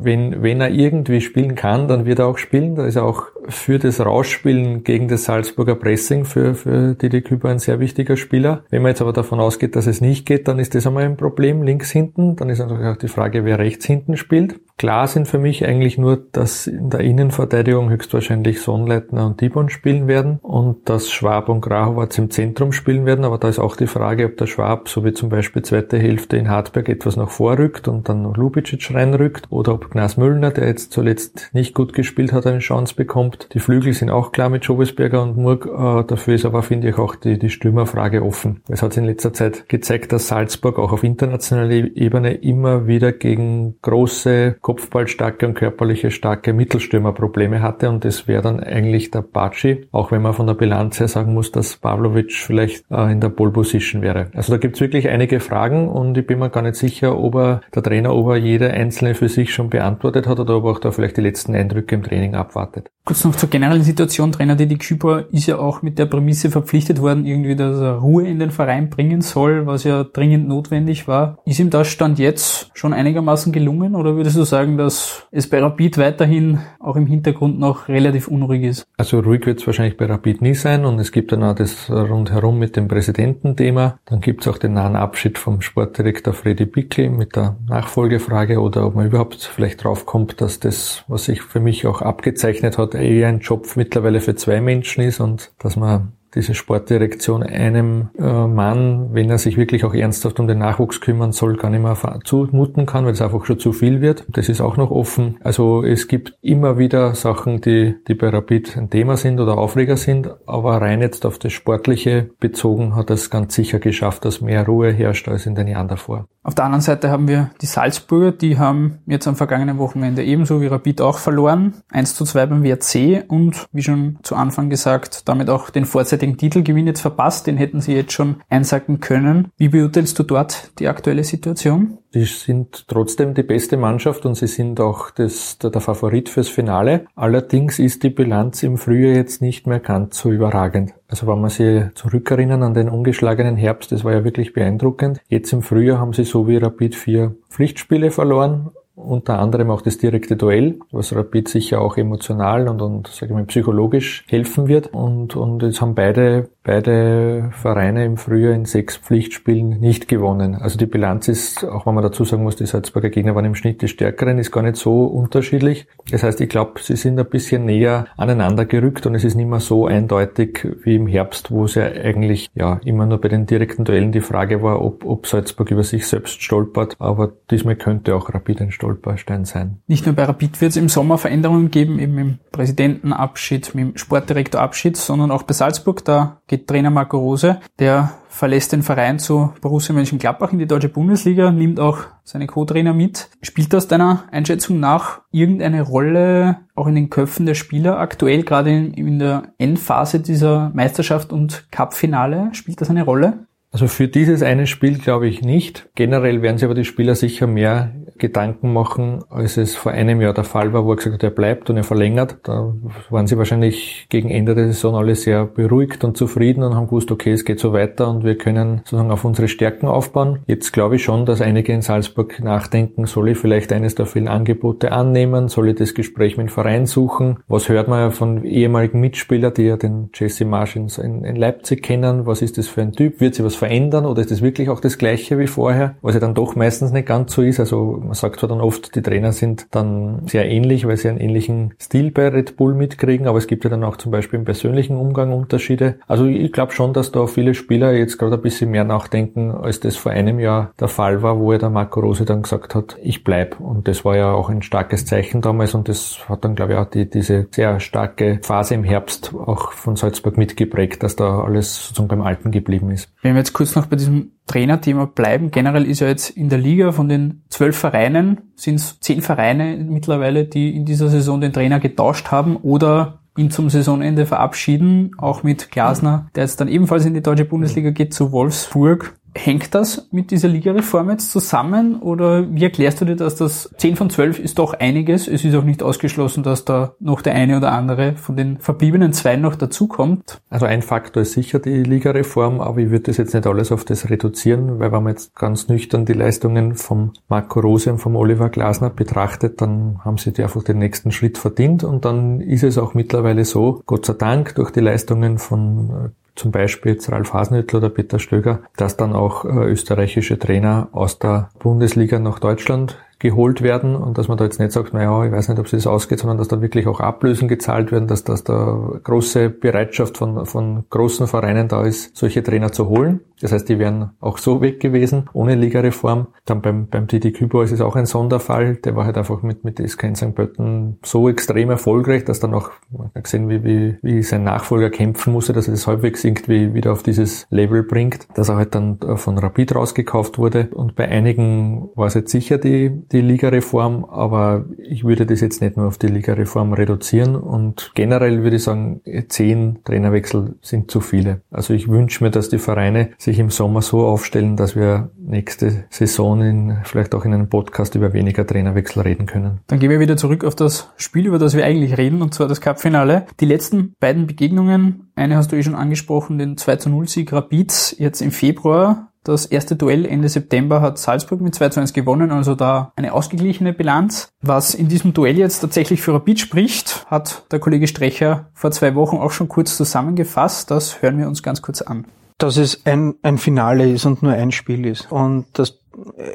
wenn, 0.00 0.40
wenn 0.40 0.60
er 0.60 0.70
irgendwie 0.70 1.20
spielen 1.20 1.56
kann, 1.56 1.88
dann 1.88 2.06
wird 2.06 2.20
er 2.20 2.28
auch 2.28 2.38
spielen. 2.38 2.76
Da 2.76 2.86
ist 2.86 2.94
er 2.94 3.04
auch 3.04 3.24
für 3.48 3.78
das 3.78 4.00
Rausspielen 4.00 4.84
gegen 4.84 5.08
das 5.08 5.24
Salzburger 5.24 5.74
Pressing 5.74 6.24
für, 6.24 6.54
für 6.54 6.94
Didi 6.94 7.22
Küber 7.22 7.48
ein 7.48 7.58
sehr 7.58 7.80
wichtiger 7.80 8.16
Spieler. 8.16 8.62
Wenn 8.70 8.82
man 8.82 8.90
jetzt 8.90 9.02
aber 9.02 9.12
davon 9.12 9.40
ausgeht, 9.40 9.76
dass 9.76 9.86
es 9.86 10.00
nicht 10.00 10.26
geht, 10.26 10.48
dann 10.48 10.58
ist 10.58 10.74
das 10.74 10.86
einmal 10.86 11.04
ein 11.04 11.16
Problem 11.16 11.62
links 11.62 11.90
hinten. 11.90 12.29
Dann 12.36 12.50
ist 12.50 12.58
natürlich 12.58 12.86
auch 12.86 12.96
die 12.96 13.08
Frage, 13.08 13.44
wer 13.44 13.58
rechts 13.58 13.86
hinten 13.86 14.16
spielt. 14.16 14.60
Klar 14.80 15.08
sind 15.08 15.28
für 15.28 15.36
mich 15.36 15.66
eigentlich 15.66 15.98
nur, 15.98 16.16
dass 16.32 16.66
in 16.66 16.88
der 16.88 17.00
Innenverteidigung 17.00 17.90
höchstwahrscheinlich 17.90 18.62
Sonnleitner 18.62 19.26
und 19.26 19.38
Dibon 19.38 19.68
spielen 19.68 20.08
werden 20.08 20.38
und 20.40 20.88
dass 20.88 21.10
Schwab 21.10 21.50
und 21.50 21.60
Grahowatz 21.60 22.16
im 22.16 22.30
Zentrum 22.30 22.72
spielen 22.72 23.04
werden. 23.04 23.26
Aber 23.26 23.36
da 23.36 23.50
ist 23.50 23.58
auch 23.58 23.76
die 23.76 23.86
Frage, 23.86 24.24
ob 24.24 24.38
der 24.38 24.46
Schwab, 24.46 24.88
so 24.88 25.04
wie 25.04 25.12
zum 25.12 25.28
Beispiel 25.28 25.60
zweite 25.60 25.98
Hälfte 25.98 26.38
in 26.38 26.48
Hartberg, 26.48 26.88
etwas 26.88 27.18
nach 27.18 27.28
vorrückt 27.28 27.88
und 27.88 28.08
dann 28.08 28.32
Lubicic 28.32 28.94
reinrückt 28.94 29.48
oder 29.50 29.74
ob 29.74 29.90
Gnas 29.90 30.16
Müllner, 30.16 30.50
der 30.50 30.68
jetzt 30.68 30.92
zuletzt 30.92 31.50
nicht 31.52 31.74
gut 31.74 31.92
gespielt 31.92 32.32
hat, 32.32 32.46
eine 32.46 32.60
Chance 32.60 32.94
bekommt. 32.94 33.48
Die 33.52 33.60
Flügel 33.60 33.92
sind 33.92 34.08
auch 34.08 34.32
klar 34.32 34.48
mit 34.48 34.64
Schobesberger 34.64 35.22
und 35.22 35.36
Murg. 35.36 35.66
Äh, 35.66 36.04
dafür 36.06 36.36
ist 36.36 36.46
aber, 36.46 36.62
finde 36.62 36.88
ich, 36.88 36.96
auch 36.96 37.16
die, 37.16 37.38
die 37.38 37.50
Stürmerfrage 37.50 38.24
offen. 38.24 38.62
Es 38.70 38.80
hat 38.80 38.96
in 38.96 39.04
letzter 39.04 39.34
Zeit 39.34 39.68
gezeigt, 39.68 40.10
dass 40.12 40.28
Salzburg 40.28 40.78
auch 40.78 40.92
auf 40.92 41.04
internationaler 41.04 41.94
Ebene 41.94 42.32
immer 42.32 42.86
wieder 42.86 43.12
gegen 43.12 43.74
große 43.82 44.56
kopfballstarke 44.70 45.48
und 45.48 45.54
körperliche, 45.54 46.12
starke 46.12 46.52
Mittelstürmerprobleme 46.52 47.60
hatte 47.60 47.88
und 47.88 48.04
das 48.04 48.28
wäre 48.28 48.40
dann 48.40 48.60
eigentlich 48.60 49.10
der 49.10 49.22
Baci, 49.22 49.88
auch 49.90 50.12
wenn 50.12 50.22
man 50.22 50.32
von 50.32 50.46
der 50.46 50.54
Bilanz 50.54 51.00
her 51.00 51.08
sagen 51.08 51.34
muss, 51.34 51.50
dass 51.50 51.78
Pavlovic 51.78 52.32
vielleicht 52.32 52.84
äh, 52.88 53.10
in 53.10 53.20
der 53.20 53.30
Pole 53.30 53.50
Position 53.50 54.00
wäre. 54.00 54.30
Also 54.32 54.52
da 54.52 54.58
gibt's 54.58 54.80
wirklich 54.80 55.08
einige 55.08 55.40
Fragen 55.40 55.88
und 55.88 56.16
ich 56.16 56.24
bin 56.24 56.38
mir 56.38 56.50
gar 56.50 56.62
nicht 56.62 56.76
sicher, 56.76 57.18
ob 57.18 57.34
er, 57.34 57.62
der 57.74 57.82
Trainer, 57.82 58.14
ob 58.14 58.28
er 58.28 58.36
jede 58.36 58.70
einzelne 58.70 59.16
für 59.16 59.28
sich 59.28 59.52
schon 59.52 59.70
beantwortet 59.70 60.28
hat 60.28 60.38
oder 60.38 60.58
ob 60.58 60.64
er 60.66 60.70
auch 60.70 60.78
da 60.78 60.92
vielleicht 60.92 61.16
die 61.16 61.22
letzten 61.22 61.56
Eindrücke 61.56 61.96
im 61.96 62.04
Training 62.04 62.36
abwartet. 62.36 62.92
Kurz 63.04 63.24
noch 63.24 63.34
zur 63.34 63.48
generellen 63.48 63.82
Situation. 63.82 64.30
Trainer 64.30 64.54
Didi 64.54 64.76
Küper 64.76 65.24
ist 65.32 65.46
ja 65.46 65.58
auch 65.58 65.82
mit 65.82 65.98
der 65.98 66.06
Prämisse 66.06 66.48
verpflichtet 66.50 67.00
worden, 67.00 67.26
irgendwie, 67.26 67.56
dass 67.56 67.80
er 67.80 67.94
Ruhe 67.94 68.28
in 68.28 68.38
den 68.38 68.52
Verein 68.52 68.88
bringen 68.88 69.20
soll, 69.20 69.66
was 69.66 69.82
ja 69.82 70.04
dringend 70.04 70.46
notwendig 70.46 71.08
war. 71.08 71.38
Ist 71.44 71.58
ihm 71.58 71.70
das 71.70 71.88
Stand 71.88 72.20
jetzt 72.20 72.70
schon 72.74 72.92
einigermaßen 72.92 73.52
gelungen 73.52 73.96
oder 73.96 74.14
würdest 74.14 74.36
du 74.36 74.44
sagen, 74.44 74.59
dass 74.66 75.26
es 75.30 75.48
bei 75.48 75.60
Rapid 75.60 75.98
weiterhin 75.98 76.60
auch 76.78 76.96
im 76.96 77.06
Hintergrund 77.06 77.58
noch 77.58 77.88
relativ 77.88 78.28
unruhig 78.28 78.62
ist? 78.62 78.86
Also 78.96 79.20
ruhig 79.20 79.46
wird 79.46 79.60
es 79.60 79.66
wahrscheinlich 79.66 79.96
bei 79.96 80.06
Rapid 80.06 80.42
nie 80.42 80.54
sein 80.54 80.84
und 80.84 80.98
es 80.98 81.12
gibt 81.12 81.32
dann 81.32 81.42
auch 81.42 81.54
das 81.54 81.90
rundherum 81.90 82.58
mit 82.58 82.76
dem 82.76 82.88
Präsidententhema. 82.88 83.98
Dann 84.04 84.20
gibt 84.20 84.42
es 84.42 84.48
auch 84.48 84.58
den 84.58 84.74
nahen 84.74 84.96
Abschied 84.96 85.38
vom 85.38 85.60
Sportdirektor 85.60 86.34
Freddy 86.34 86.66
Bickel 86.66 87.10
mit 87.10 87.36
der 87.36 87.56
Nachfolgefrage 87.68 88.60
oder 88.60 88.86
ob 88.86 88.94
man 88.94 89.06
überhaupt 89.06 89.42
vielleicht 89.42 89.84
draufkommt, 89.84 90.40
dass 90.40 90.60
das, 90.60 91.04
was 91.08 91.24
sich 91.24 91.42
für 91.42 91.60
mich 91.60 91.86
auch 91.86 92.02
abgezeichnet 92.02 92.78
hat, 92.78 92.94
eher 92.94 93.28
ein 93.28 93.40
Job 93.40 93.66
mittlerweile 93.76 94.20
für 94.20 94.34
zwei 94.34 94.60
Menschen 94.60 95.02
ist 95.02 95.20
und 95.20 95.52
dass 95.58 95.76
man 95.76 96.12
diese 96.34 96.54
Sportdirektion 96.54 97.42
einem 97.42 98.10
äh, 98.18 98.46
Mann, 98.46 99.12
wenn 99.12 99.30
er 99.30 99.38
sich 99.38 99.56
wirklich 99.56 99.84
auch 99.84 99.94
ernsthaft 99.94 100.40
um 100.40 100.46
den 100.46 100.58
Nachwuchs 100.58 101.00
kümmern 101.00 101.32
soll, 101.32 101.56
gar 101.56 101.70
nicht 101.70 101.82
mehr 101.82 101.96
zumuten 102.24 102.86
kann, 102.86 103.04
weil 103.04 103.12
es 103.12 103.22
einfach 103.22 103.44
schon 103.44 103.58
zu 103.58 103.72
viel 103.72 104.00
wird. 104.00 104.24
Das 104.28 104.48
ist 104.48 104.60
auch 104.60 104.76
noch 104.76 104.90
offen. 104.90 105.38
Also 105.42 105.84
es 105.84 106.08
gibt 106.08 106.34
immer 106.40 106.78
wieder 106.78 107.14
Sachen, 107.14 107.60
die, 107.60 107.96
die 108.06 108.14
bei 108.14 108.28
Rapid 108.28 108.76
ein 108.76 108.90
Thema 108.90 109.16
sind 109.16 109.40
oder 109.40 109.58
Aufreger 109.58 109.96
sind, 109.96 110.30
aber 110.46 110.80
rein 110.80 111.00
jetzt 111.00 111.26
auf 111.26 111.38
das 111.38 111.52
Sportliche 111.52 112.30
bezogen 112.38 112.94
hat 112.94 113.10
es 113.10 113.30
ganz 113.30 113.54
sicher 113.54 113.78
geschafft, 113.78 114.24
dass 114.24 114.40
mehr 114.40 114.64
Ruhe 114.64 114.92
herrscht 114.92 115.28
als 115.28 115.46
in 115.46 115.54
den 115.54 115.68
Jahren 115.68 115.88
davor. 115.88 116.26
Auf 116.42 116.54
der 116.54 116.64
anderen 116.64 116.80
Seite 116.80 117.10
haben 117.10 117.28
wir 117.28 117.50
die 117.60 117.66
Salzburger, 117.66 118.32
die 118.32 118.58
haben 118.58 119.00
jetzt 119.06 119.26
am 119.28 119.36
vergangenen 119.36 119.76
Wochenende 119.76 120.24
ebenso 120.24 120.62
wie 120.62 120.68
Rapid 120.68 121.02
auch 121.02 121.18
verloren. 121.18 121.74
1 121.90 122.14
zu 122.14 122.24
2 122.24 122.46
beim 122.46 122.64
WRC 122.64 123.24
und 123.28 123.66
wie 123.72 123.82
schon 123.82 124.18
zu 124.22 124.36
Anfang 124.36 124.70
gesagt, 124.70 125.28
damit 125.28 125.50
auch 125.50 125.68
den 125.68 125.84
vorzeitigen 126.20 126.36
Titelgewinn 126.36 126.86
jetzt 126.86 127.00
verpasst. 127.00 127.46
Den 127.46 127.56
hätten 127.56 127.80
sie 127.80 127.94
jetzt 127.94 128.12
schon 128.12 128.36
einsacken 128.48 129.00
können. 129.00 129.48
Wie 129.56 129.68
beurteilst 129.68 130.18
du 130.18 130.22
dort 130.22 130.78
die 130.78 130.88
aktuelle 130.88 131.24
Situation? 131.24 131.98
Die 132.12 132.24
sind 132.24 132.88
trotzdem 132.88 133.34
die 133.34 133.42
beste 133.42 133.76
Mannschaft 133.76 134.26
und 134.26 134.34
sie 134.34 134.48
sind 134.48 134.80
auch 134.80 135.10
das, 135.10 135.58
der, 135.58 135.70
der 135.70 135.80
Favorit 135.80 136.28
fürs 136.28 136.48
Finale. 136.48 137.06
Allerdings 137.14 137.78
ist 137.78 138.02
die 138.02 138.10
Bilanz 138.10 138.62
im 138.62 138.78
Frühjahr 138.78 139.14
jetzt 139.14 139.40
nicht 139.40 139.66
mehr 139.66 139.78
ganz 139.78 140.18
so 140.18 140.30
überragend. 140.30 140.92
Also 141.08 141.26
wenn 141.26 141.40
man 141.40 141.50
sich 141.50 141.82
zurückerinnern 141.94 142.62
an 142.62 142.74
den 142.74 142.88
ungeschlagenen 142.88 143.56
Herbst, 143.56 143.92
das 143.92 144.04
war 144.04 144.12
ja 144.12 144.24
wirklich 144.24 144.52
beeindruckend. 144.52 145.20
Jetzt 145.28 145.52
im 145.52 145.62
Frühjahr 145.62 145.98
haben 145.98 146.12
sie 146.12 146.24
so 146.24 146.48
wie 146.48 146.56
Rapid 146.56 146.96
vier 146.96 147.36
Pflichtspiele 147.48 148.10
verloren 148.10 148.70
unter 149.00 149.38
anderem 149.38 149.70
auch 149.70 149.82
das 149.82 149.98
direkte 149.98 150.36
Duell, 150.36 150.78
was 150.90 151.14
Rapid 151.14 151.48
sicher 151.48 151.80
auch 151.80 151.96
emotional 151.96 152.68
und, 152.68 152.82
und 152.82 153.08
sage 153.08 153.32
ich 153.32 153.32
mal, 153.32 153.44
psychologisch 153.44 154.24
helfen 154.28 154.68
wird. 154.68 154.88
Und, 154.88 155.36
und 155.36 155.62
jetzt 155.62 155.80
haben 155.80 155.94
beide 155.94 156.48
beide 156.62 157.50
Vereine 157.52 158.04
im 158.04 158.16
Frühjahr 158.16 158.52
in 158.52 158.66
sechs 158.66 158.96
Pflichtspielen 158.96 159.80
nicht 159.80 160.08
gewonnen. 160.08 160.54
Also 160.54 160.78
die 160.78 160.86
Bilanz 160.86 161.26
ist, 161.28 161.64
auch 161.64 161.86
wenn 161.86 161.94
man 161.94 162.04
dazu 162.04 162.24
sagen 162.24 162.42
muss, 162.42 162.56
die 162.56 162.66
Salzburger 162.66 163.08
Gegner 163.08 163.34
waren 163.34 163.46
im 163.46 163.54
Schnitt 163.54 163.80
die 163.80 163.88
stärkeren, 163.88 164.38
ist 164.38 164.50
gar 164.50 164.62
nicht 164.62 164.76
so 164.76 165.06
unterschiedlich. 165.06 165.86
Das 166.10 166.22
heißt, 166.22 166.40
ich 166.40 166.48
glaube, 166.48 166.80
sie 166.80 166.96
sind 166.96 167.18
ein 167.18 167.26
bisschen 167.26 167.64
näher 167.64 168.06
aneinander 168.16 168.66
gerückt 168.66 169.06
und 169.06 169.14
es 169.14 169.24
ist 169.24 169.36
nicht 169.36 169.48
mehr 169.48 169.60
so 169.60 169.86
eindeutig 169.86 170.66
wie 170.84 170.96
im 170.96 171.06
Herbst, 171.06 171.50
wo 171.50 171.64
es 171.64 171.76
ja 171.76 171.84
eigentlich 171.84 172.50
ja 172.54 172.80
immer 172.84 173.06
nur 173.06 173.20
bei 173.20 173.28
den 173.28 173.46
direkten 173.46 173.84
Duellen 173.84 174.12
die 174.12 174.20
Frage 174.20 174.62
war, 174.62 174.82
ob, 174.82 175.04
ob 175.06 175.26
Salzburg 175.26 175.70
über 175.70 175.82
sich 175.82 176.06
selbst 176.06 176.42
stolpert. 176.42 176.94
Aber 176.98 177.32
diesmal 177.50 177.76
könnte 177.76 178.14
auch 178.14 178.32
Rapid 178.32 178.60
ein 178.60 178.70
Stolperstein 178.90 179.44
sein. 179.44 179.80
Nicht 179.86 180.06
nur 180.06 180.14
bei 180.14 180.24
Rapid 180.24 180.60
wird 180.60 180.70
es 180.70 180.76
im 180.76 180.88
Sommer 180.88 181.18
Veränderungen 181.18 181.70
geben, 181.70 181.98
eben 181.98 182.18
im 182.18 182.38
Präsidentenabschied, 182.52 183.72
dem 183.74 183.96
Sportdirektorabschied, 183.96 184.96
sondern 184.96 185.30
auch 185.30 185.44
bei 185.44 185.54
Salzburg. 185.54 186.04
Da 186.04 186.40
geht 186.46 186.66
Trainer 186.66 186.90
Marco 186.90 187.18
Rose, 187.18 187.60
der 187.78 188.12
verlässt 188.28 188.72
den 188.72 188.82
Verein 188.82 189.18
zu 189.18 189.52
Borussia 189.60 189.94
Mönchengladbach 189.94 190.52
in 190.52 190.58
die 190.58 190.66
deutsche 190.66 190.88
Bundesliga, 190.88 191.50
nimmt 191.50 191.80
auch 191.80 191.98
seine 192.24 192.46
Co-Trainer 192.46 192.94
mit. 192.94 193.28
Spielt 193.42 193.72
das 193.72 193.88
deiner 193.88 194.24
Einschätzung 194.30 194.78
nach 194.78 195.22
irgendeine 195.32 195.82
Rolle 195.82 196.58
auch 196.74 196.86
in 196.86 196.94
den 196.94 197.10
Köpfen 197.10 197.46
der 197.46 197.54
Spieler 197.54 197.98
aktuell, 197.98 198.42
gerade 198.42 198.70
in, 198.70 198.94
in 198.94 199.18
der 199.18 199.52
Endphase 199.58 200.20
dieser 200.20 200.70
Meisterschaft 200.74 201.32
und 201.32 201.70
Cup-Finale? 201.70 202.50
Spielt 202.52 202.80
das 202.80 202.90
eine 202.90 203.04
Rolle? 203.04 203.46
Also 203.72 203.86
für 203.86 204.08
dieses 204.08 204.42
eine 204.42 204.66
Spiel 204.66 204.98
glaube 204.98 205.28
ich 205.28 205.42
nicht. 205.42 205.88
Generell 205.94 206.42
werden 206.42 206.58
sich 206.58 206.64
aber 206.64 206.74
die 206.74 206.84
Spieler 206.84 207.14
sicher 207.14 207.46
mehr 207.46 207.92
Gedanken 208.18 208.72
machen, 208.72 209.24
als 209.30 209.56
es 209.56 209.74
vor 209.74 209.92
einem 209.92 210.20
Jahr 210.20 210.34
der 210.34 210.44
Fall 210.44 210.72
war, 210.72 210.84
wo 210.84 210.92
er 210.92 210.96
gesagt 210.96 211.14
hat, 211.14 211.22
er 211.22 211.30
bleibt 211.30 211.70
und 211.70 211.76
er 211.76 211.84
verlängert. 211.84 212.36
Da 212.42 212.74
waren 213.08 213.26
sie 213.26 213.38
wahrscheinlich 213.38 214.06
gegen 214.10 214.28
Ende 214.28 214.54
der 214.54 214.66
Saison 214.66 214.96
alle 214.96 215.14
sehr 215.14 215.46
beruhigt 215.46 216.04
und 216.04 216.16
zufrieden 216.16 216.62
und 216.62 216.74
haben 216.74 216.86
gewusst, 216.86 217.10
okay, 217.10 217.32
es 217.32 217.44
geht 217.44 217.60
so 217.60 217.72
weiter 217.72 218.08
und 218.08 218.24
wir 218.24 218.36
können 218.36 218.78
sozusagen 218.84 219.10
auf 219.10 219.24
unsere 219.24 219.48
Stärken 219.48 219.86
aufbauen. 219.86 220.40
Jetzt 220.46 220.72
glaube 220.72 220.96
ich 220.96 221.04
schon, 221.04 221.24
dass 221.24 221.40
einige 221.40 221.72
in 221.72 221.82
Salzburg 221.82 222.40
nachdenken, 222.42 223.06
soll 223.06 223.30
ich 223.30 223.38
vielleicht 223.38 223.72
eines 223.72 223.94
der 223.94 224.06
vielen 224.06 224.28
Angebote 224.28 224.92
annehmen, 224.92 225.48
soll 225.48 225.68
ich 225.68 225.76
das 225.76 225.94
Gespräch 225.94 226.36
mit 226.36 226.48
dem 226.48 226.50
Verein 226.50 226.86
suchen? 226.86 227.38
Was 227.48 227.68
hört 227.68 227.88
man 227.88 228.00
ja 228.00 228.10
von 228.10 228.44
ehemaligen 228.44 229.00
Mitspielern, 229.00 229.54
die 229.54 229.62
ja 229.62 229.76
den 229.76 230.10
Jesse 230.14 230.44
Marsch 230.44 230.76
in, 230.76 230.88
in 231.24 231.36
Leipzig 231.36 231.82
kennen? 231.82 232.26
Was 232.26 232.42
ist 232.42 232.58
das 232.58 232.68
für 232.68 232.82
ein 232.82 232.92
Typ? 232.92 233.20
Wird 233.20 233.34
sich 233.34 233.44
was 233.44 233.59
verändern 233.60 234.06
oder 234.06 234.22
ist 234.22 234.30
das 234.30 234.42
wirklich 234.42 234.70
auch 234.70 234.80
das 234.80 234.98
gleiche 234.98 235.38
wie 235.38 235.46
vorher? 235.46 235.94
Was 236.02 236.14
ja 236.14 236.20
dann 236.20 236.34
doch 236.34 236.56
meistens 236.56 236.92
nicht 236.92 237.06
ganz 237.06 237.32
so 237.32 237.42
ist. 237.42 237.60
Also 237.60 238.00
man 238.02 238.14
sagt 238.14 238.40
zwar 238.40 238.48
dann 238.48 238.60
oft, 238.60 238.94
die 238.94 239.02
Trainer 239.02 239.32
sind 239.32 239.66
dann 239.70 240.22
sehr 240.26 240.48
ähnlich, 240.48 240.86
weil 240.86 240.96
sie 240.96 241.08
einen 241.08 241.20
ähnlichen 241.20 241.74
Stil 241.80 242.10
bei 242.10 242.28
Red 242.28 242.56
Bull 242.56 242.74
mitkriegen, 242.74 243.28
aber 243.28 243.38
es 243.38 243.46
gibt 243.46 243.64
ja 243.64 243.70
dann 243.70 243.84
auch 243.84 243.96
zum 243.96 244.10
Beispiel 244.12 244.38
im 244.38 244.44
persönlichen 244.44 244.96
Umgang 244.96 245.32
Unterschiede. 245.32 245.96
Also 246.08 246.24
ich 246.24 246.52
glaube 246.52 246.72
schon, 246.72 246.92
dass 246.92 247.12
da 247.12 247.26
viele 247.26 247.54
Spieler 247.54 247.92
jetzt 247.92 248.18
gerade 248.18 248.36
ein 248.36 248.42
bisschen 248.42 248.70
mehr 248.70 248.84
nachdenken, 248.84 249.50
als 249.50 249.80
das 249.80 249.96
vor 249.96 250.12
einem 250.12 250.40
Jahr 250.40 250.72
der 250.80 250.88
Fall 250.88 251.22
war, 251.22 251.38
wo 251.38 251.52
ja 251.52 251.58
der 251.58 251.70
Marco 251.70 252.00
Rose 252.00 252.24
dann 252.24 252.42
gesagt 252.42 252.74
hat, 252.74 252.96
ich 253.02 253.24
bleib. 253.24 253.60
Und 253.60 253.86
das 253.88 254.04
war 254.04 254.16
ja 254.16 254.32
auch 254.32 254.48
ein 254.48 254.62
starkes 254.62 255.04
Zeichen 255.04 255.42
damals 255.42 255.74
und 255.74 255.88
das 255.88 256.28
hat 256.28 256.44
dann, 256.44 256.54
glaube 256.54 256.72
ich, 256.72 256.78
auch 256.78 256.86
die, 256.86 257.08
diese 257.08 257.46
sehr 257.50 257.78
starke 257.78 258.40
Phase 258.42 258.74
im 258.74 258.84
Herbst 258.84 259.34
auch 259.34 259.72
von 259.72 259.96
Salzburg 259.96 260.38
mitgeprägt, 260.38 261.02
dass 261.02 261.14
da 261.14 261.42
alles 261.42 261.88
sozusagen 261.88 262.08
beim 262.08 262.22
Alten 262.22 262.50
geblieben 262.50 262.90
ist. 262.90 263.10
Wenn 263.20 263.34
wir 263.34 263.40
jetzt 263.40 263.49
kurz 263.52 263.74
noch 263.74 263.86
bei 263.86 263.96
diesem 263.96 264.32
Trainerthema 264.46 265.04
bleiben. 265.06 265.50
Generell 265.50 265.84
ist 265.84 266.00
ja 266.00 266.08
jetzt 266.08 266.30
in 266.30 266.48
der 266.48 266.58
Liga 266.58 266.92
von 266.92 267.08
den 267.08 267.42
zwölf 267.48 267.76
Vereinen 267.76 268.52
sind 268.56 268.76
es 268.76 269.00
zehn 269.00 269.22
Vereine 269.22 269.76
mittlerweile, 269.76 270.44
die 270.44 270.74
in 270.74 270.84
dieser 270.84 271.08
Saison 271.08 271.40
den 271.40 271.52
Trainer 271.52 271.80
getauscht 271.80 272.30
haben 272.30 272.56
oder 272.56 273.20
ihn 273.36 273.50
zum 273.50 273.70
Saisonende 273.70 274.26
verabschieden, 274.26 275.12
auch 275.18 275.42
mit 275.42 275.70
Glasner, 275.70 276.28
der 276.34 276.44
jetzt 276.44 276.60
dann 276.60 276.68
ebenfalls 276.68 277.06
in 277.06 277.14
die 277.14 277.22
deutsche 277.22 277.44
Bundesliga 277.44 277.90
geht, 277.90 278.12
zu 278.12 278.32
Wolfsburg. 278.32 279.16
Hängt 279.34 279.74
das 279.74 280.08
mit 280.10 280.32
dieser 280.32 280.48
Ligareform 280.48 281.10
jetzt 281.10 281.30
zusammen 281.30 282.00
oder 282.00 282.52
wie 282.52 282.64
erklärst 282.64 283.00
du 283.00 283.04
dir, 283.04 283.16
dass 283.16 283.36
das 283.36 283.70
10 283.76 283.96
von 283.96 284.10
12 284.10 284.40
ist 284.40 284.58
doch 284.58 284.74
einiges? 284.74 285.28
Es 285.28 285.44
ist 285.44 285.54
auch 285.54 285.62
nicht 285.62 285.82
ausgeschlossen, 285.82 286.42
dass 286.42 286.64
da 286.64 286.94
noch 286.98 287.22
der 287.22 287.34
eine 287.34 287.56
oder 287.56 287.72
andere 287.72 288.16
von 288.16 288.36
den 288.36 288.58
verbliebenen 288.58 289.12
zwei 289.12 289.36
noch 289.36 289.54
dazukommt. 289.54 290.40
Also 290.50 290.66
ein 290.66 290.82
Faktor 290.82 291.22
ist 291.22 291.32
sicher 291.32 291.60
die 291.60 291.82
Ligareform, 291.82 292.60
aber 292.60 292.78
ich 292.78 292.90
würde 292.90 293.04
das 293.04 293.18
jetzt 293.18 293.34
nicht 293.34 293.46
alles 293.46 293.70
auf 293.70 293.84
das 293.84 294.10
reduzieren, 294.10 294.80
weil 294.80 294.90
wenn 294.90 295.02
man 295.04 295.12
jetzt 295.12 295.36
ganz 295.36 295.68
nüchtern 295.68 296.06
die 296.06 296.12
Leistungen 296.12 296.74
vom 296.74 297.12
Marco 297.28 297.60
Rose 297.60 297.92
und 297.92 297.98
vom 297.98 298.16
Oliver 298.16 298.48
Glasner 298.48 298.90
betrachtet, 298.90 299.60
dann 299.60 300.00
haben 300.04 300.18
sie 300.18 300.32
die 300.32 300.42
einfach 300.42 300.64
den 300.64 300.78
nächsten 300.78 301.12
Schritt 301.12 301.38
verdient 301.38 301.84
und 301.84 302.04
dann 302.04 302.40
ist 302.40 302.64
es 302.64 302.78
auch 302.78 302.94
mittlerweile 302.94 303.44
so, 303.44 303.82
Gott 303.86 304.06
sei 304.06 304.14
Dank, 304.14 304.56
durch 304.56 304.70
die 304.70 304.80
Leistungen 304.80 305.38
von 305.38 306.12
zum 306.34 306.52
Beispiel 306.52 306.92
jetzt 306.92 307.10
Ralf 307.10 307.32
Hasenhüttl 307.32 307.76
oder 307.76 307.90
Peter 307.90 308.18
Stöger, 308.18 308.60
dass 308.76 308.96
dann 308.96 309.14
auch 309.14 309.44
äh, 309.44 309.48
österreichische 309.48 310.38
Trainer 310.38 310.88
aus 310.92 311.18
der 311.18 311.50
Bundesliga 311.58 312.18
nach 312.18 312.38
Deutschland 312.38 312.98
geholt 313.20 313.60
werden 313.60 313.94
und 313.94 314.16
dass 314.16 314.28
man 314.28 314.38
da 314.38 314.44
jetzt 314.44 314.58
nicht 314.58 314.72
sagt, 314.72 314.94
naja, 314.94 315.24
ich 315.24 315.30
weiß 315.30 315.50
nicht, 315.50 315.58
ob 315.58 315.66
es 315.66 315.72
das 315.72 315.86
ausgeht, 315.86 316.18
sondern 316.18 316.38
dass 316.38 316.48
da 316.48 316.60
wirklich 316.62 316.86
auch 316.86 317.00
Ablösen 317.00 317.48
gezahlt 317.48 317.92
werden, 317.92 318.08
dass, 318.08 318.24
dass 318.24 318.44
da 318.44 318.98
große 319.04 319.50
Bereitschaft 319.50 320.16
von, 320.16 320.46
von 320.46 320.84
großen 320.88 321.26
Vereinen 321.26 321.68
da 321.68 321.84
ist, 321.84 322.16
solche 322.16 322.42
Trainer 322.42 322.72
zu 322.72 322.88
holen. 322.88 323.20
Das 323.40 323.52
heißt, 323.52 323.68
die 323.68 323.78
wären 323.78 324.10
auch 324.20 324.38
so 324.38 324.60
weg 324.60 324.80
gewesen, 324.80 325.28
ohne 325.32 325.54
Ligareform. 325.54 326.28
Dann 326.44 326.60
beim, 326.60 326.88
beim 326.88 327.06
Didi 327.06 327.32
Kübauer 327.32 327.64
ist 327.64 327.72
es 327.72 327.80
auch 327.80 327.96
ein 327.96 328.06
Sonderfall. 328.06 328.76
Der 328.76 328.96
war 328.96 329.06
halt 329.06 329.16
einfach 329.16 329.42
mit, 329.42 329.64
mit 329.64 329.78
SK 329.78 330.04
in 330.04 330.14
St. 330.14 330.34
Pölten 330.34 330.98
so 331.02 331.28
extrem 331.28 331.70
erfolgreich, 331.70 332.24
dass 332.24 332.40
dann 332.40 332.54
auch, 332.54 332.70
man 332.90 333.10
hat 333.14 333.24
gesehen, 333.24 333.48
wie, 333.48 333.64
wie, 333.64 333.96
wie 334.02 334.22
sein 334.22 334.44
Nachfolger 334.44 334.90
kämpfen 334.90 335.32
musste, 335.32 335.52
dass 335.52 335.68
er 335.68 335.72
das 335.72 335.86
halbwegs 335.86 336.22
irgendwie 336.24 336.74
wieder 336.74 336.92
auf 336.92 337.02
dieses 337.02 337.46
Level 337.50 337.82
bringt, 337.82 338.28
dass 338.34 338.50
er 338.50 338.56
halt 338.56 338.74
dann 338.74 338.98
von 339.16 339.38
Rapid 339.38 339.74
rausgekauft 339.74 340.38
wurde. 340.38 340.68
Und 340.72 340.94
bei 340.94 341.08
einigen 341.08 341.88
war 341.94 342.06
es 342.06 342.14
jetzt 342.14 342.30
sicher 342.30 342.58
die 342.58 342.90
die 343.12 343.20
Ligareform, 343.20 344.04
aber 344.04 344.64
ich 344.78 345.04
würde 345.04 345.26
das 345.26 345.40
jetzt 345.40 345.60
nicht 345.60 345.76
nur 345.76 345.86
auf 345.86 345.98
die 345.98 346.06
Ligareform 346.06 346.72
reduzieren 346.72 347.34
und 347.36 347.90
generell 347.94 348.42
würde 348.42 348.56
ich 348.56 348.62
sagen, 348.62 349.00
zehn 349.28 349.78
Trainerwechsel 349.84 350.56
sind 350.62 350.90
zu 350.90 351.00
viele. 351.00 351.40
Also 351.50 351.74
ich 351.74 351.88
wünsche 351.88 352.22
mir, 352.22 352.30
dass 352.30 352.48
die 352.48 352.58
Vereine 352.58 353.10
sich 353.18 353.38
im 353.38 353.50
Sommer 353.50 353.82
so 353.82 354.06
aufstellen, 354.06 354.56
dass 354.56 354.76
wir 354.76 355.10
nächste 355.18 355.84
Saison 355.90 356.40
in, 356.40 356.78
vielleicht 356.84 357.14
auch 357.14 357.24
in 357.24 357.34
einem 357.34 357.48
Podcast 357.48 357.94
über 357.94 358.12
weniger 358.12 358.46
Trainerwechsel 358.46 359.02
reden 359.02 359.26
können. 359.26 359.60
Dann 359.66 359.78
gehen 359.78 359.90
wir 359.90 360.00
wieder 360.00 360.16
zurück 360.16 360.44
auf 360.44 360.54
das 360.54 360.90
Spiel, 360.96 361.26
über 361.26 361.38
das 361.38 361.56
wir 361.56 361.64
eigentlich 361.64 361.98
reden, 361.98 362.22
und 362.22 362.34
zwar 362.34 362.48
das 362.48 362.60
Cup-Finale. 362.60 363.26
Die 363.40 363.46
letzten 363.46 363.94
beiden 363.98 364.26
Begegnungen, 364.26 365.10
eine 365.16 365.36
hast 365.36 365.50
du 365.50 365.56
eh 365.56 365.62
schon 365.62 365.74
angesprochen, 365.74 366.38
den 366.38 366.56
2 366.56 366.76
zu 366.76 366.90
0 366.90 367.08
Sieg 367.08 367.32
Rapid 367.32 367.96
jetzt 367.98 368.20
im 368.20 368.30
Februar 368.30 369.09
das 369.24 369.46
erste 369.46 369.76
Duell 369.76 370.06
Ende 370.06 370.28
September 370.28 370.80
hat 370.80 370.98
Salzburg 370.98 371.40
mit 371.40 371.54
2 371.54 371.68
zu 371.70 371.80
1 371.80 371.92
gewonnen, 371.92 372.30
also 372.30 372.54
da 372.54 372.92
eine 372.96 373.12
ausgeglichene 373.12 373.72
Bilanz. 373.72 374.28
Was 374.40 374.74
in 374.74 374.88
diesem 374.88 375.12
Duell 375.12 375.36
jetzt 375.36 375.60
tatsächlich 375.60 376.00
für 376.00 376.14
Rapid 376.14 376.40
spricht, 376.40 377.06
hat 377.10 377.44
der 377.50 377.58
Kollege 377.58 377.86
Strecher 377.86 378.48
vor 378.54 378.70
zwei 378.70 378.94
Wochen 378.94 379.18
auch 379.18 379.30
schon 379.30 379.48
kurz 379.48 379.76
zusammengefasst. 379.76 380.70
Das 380.70 381.02
hören 381.02 381.18
wir 381.18 381.28
uns 381.28 381.42
ganz 381.42 381.60
kurz 381.60 381.82
an. 381.82 382.06
Dass 382.38 382.56
es 382.56 382.86
ein, 382.86 383.14
ein 383.22 383.36
Finale 383.36 383.90
ist 383.90 384.06
und 384.06 384.22
nur 384.22 384.32
ein 384.32 384.52
Spiel 384.52 384.86
ist. 384.86 385.12
Und 385.12 385.46
das 385.52 385.79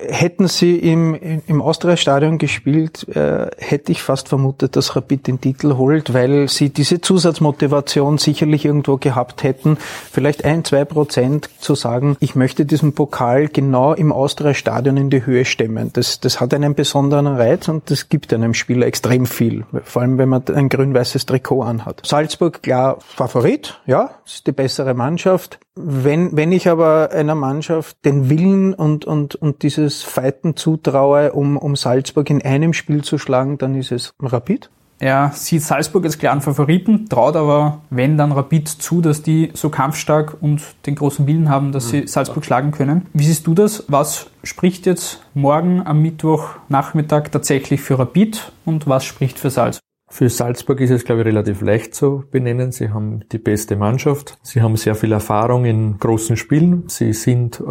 Hätten 0.08 0.48
sie 0.48 0.78
im, 0.78 1.42
im 1.48 1.62
Austria-Stadion 1.62 2.38
gespielt, 2.38 3.08
äh, 3.10 3.48
hätte 3.58 3.92
ich 3.92 4.02
fast 4.02 4.30
vermutet, 4.30 4.76
dass 4.76 4.96
Rapid 4.96 5.28
den 5.28 5.42
Titel 5.42 5.78
holt, 5.78 6.14
weil 6.14 6.50
sie 6.50 6.70
diese 6.70 7.02
Zusatzmotivation 7.02 8.18
sicherlich 8.18 8.66
irgendwo 8.66 8.98
gehabt 8.98 9.44
hätten, 9.44 9.78
vielleicht 10.12 10.46
ein, 10.46 10.64
zwei 10.64 10.86
Prozent 10.86 11.50
zu 11.60 11.76
sagen, 11.76 12.18
ich 12.20 12.36
möchte 12.36 12.66
diesen 12.66 12.94
Pokal 12.94 13.48
genau 13.48 13.94
im 13.94 14.12
Austria-Stadion 14.12 14.98
in 14.98 15.10
die 15.10 15.26
Höhe 15.26 15.46
stemmen. 15.46 15.92
Das, 15.94 16.20
das 16.20 16.40
hat 16.40 16.54
einen 16.54 16.76
besonderen 16.76 17.28
Reiz 17.28 17.68
und 17.68 17.90
das 17.90 18.10
gibt 18.10 18.34
einem 18.34 18.54
Spieler 18.54 18.86
extrem 18.86 19.26
viel, 19.26 19.66
vor 19.84 20.02
allem 20.02 20.18
wenn 20.18 20.30
man 20.30 20.44
ein 20.54 20.70
grün-weißes 20.70 21.26
Trikot 21.26 21.64
anhat. 21.64 22.02
Salzburg, 22.06 22.62
klar, 22.62 22.98
Favorit, 23.00 23.80
ja, 23.86 24.12
ist 24.26 24.48
die 24.48 24.52
bessere 24.52 24.94
Mannschaft. 24.94 25.60
Wenn, 25.76 26.36
wenn 26.38 26.54
ich 26.54 26.70
aber 26.70 27.12
einer 27.12 27.36
Mannschaft 27.36 27.98
den 28.06 28.30
Willen 28.30 28.74
und, 28.74 29.04
und, 29.04 29.36
und 29.36 29.62
dieses 29.62 30.04
Fighten 30.04 30.56
zutraue, 30.56 31.34
um, 31.34 31.58
um 31.58 31.76
Salzburg 31.76 32.30
in 32.30 32.42
einem 32.42 32.72
Spiel 32.72 33.04
zu 33.04 33.18
schlagen, 33.18 33.58
dann 33.58 33.76
ist 33.76 33.92
es 33.92 34.14
Rapid. 34.22 34.70
Er 35.00 35.32
sieht 35.34 35.62
Salzburg 35.62 36.06
als 36.06 36.18
klaren 36.18 36.40
Favoriten, 36.40 37.10
traut 37.10 37.36
aber, 37.36 37.82
wenn 37.90 38.18
dann 38.18 38.32
Rapid 38.32 38.70
zu, 38.70 39.02
dass 39.02 39.22
die 39.22 39.52
so 39.54 39.70
kampfstark 39.70 40.38
und 40.40 40.62
den 40.86 40.96
großen 40.96 41.28
Willen 41.28 41.50
haben, 41.50 41.74
dass 41.74 41.90
sie 41.90 42.08
Salzburg 42.08 42.46
schlagen 42.46 42.72
können. 42.72 43.08
Wie 43.12 43.26
siehst 43.26 43.46
du 43.46 43.54
das? 43.54 43.84
Was 43.90 44.28
spricht 44.44 44.86
jetzt 44.86 45.22
morgen 45.34 45.86
am 45.86 46.02
Mittwochnachmittag 46.02 47.30
tatsächlich 47.30 47.82
für 47.82 48.00
Rapid 48.00 48.54
und 48.64 48.88
was 48.88 49.04
spricht 49.04 49.38
für 49.38 49.50
Salzburg? 49.50 49.85
Für 50.16 50.30
Salzburg 50.30 50.80
ist 50.80 50.92
es, 50.92 51.04
glaube 51.04 51.20
ich, 51.20 51.28
relativ 51.28 51.60
leicht 51.60 51.94
zu 51.94 52.24
benennen. 52.32 52.72
Sie 52.72 52.90
haben 52.90 53.26
die 53.34 53.38
beste 53.38 53.76
Mannschaft. 53.76 54.38
Sie 54.44 54.62
haben 54.62 54.78
sehr 54.78 54.96
viel 54.96 55.12
Erfahrung 55.12 55.66
in 55.66 55.98
großen 55.98 56.38
Spielen. 56.38 56.86
Sie 56.88 57.12
sind, 57.12 57.60
äh, 57.60 57.64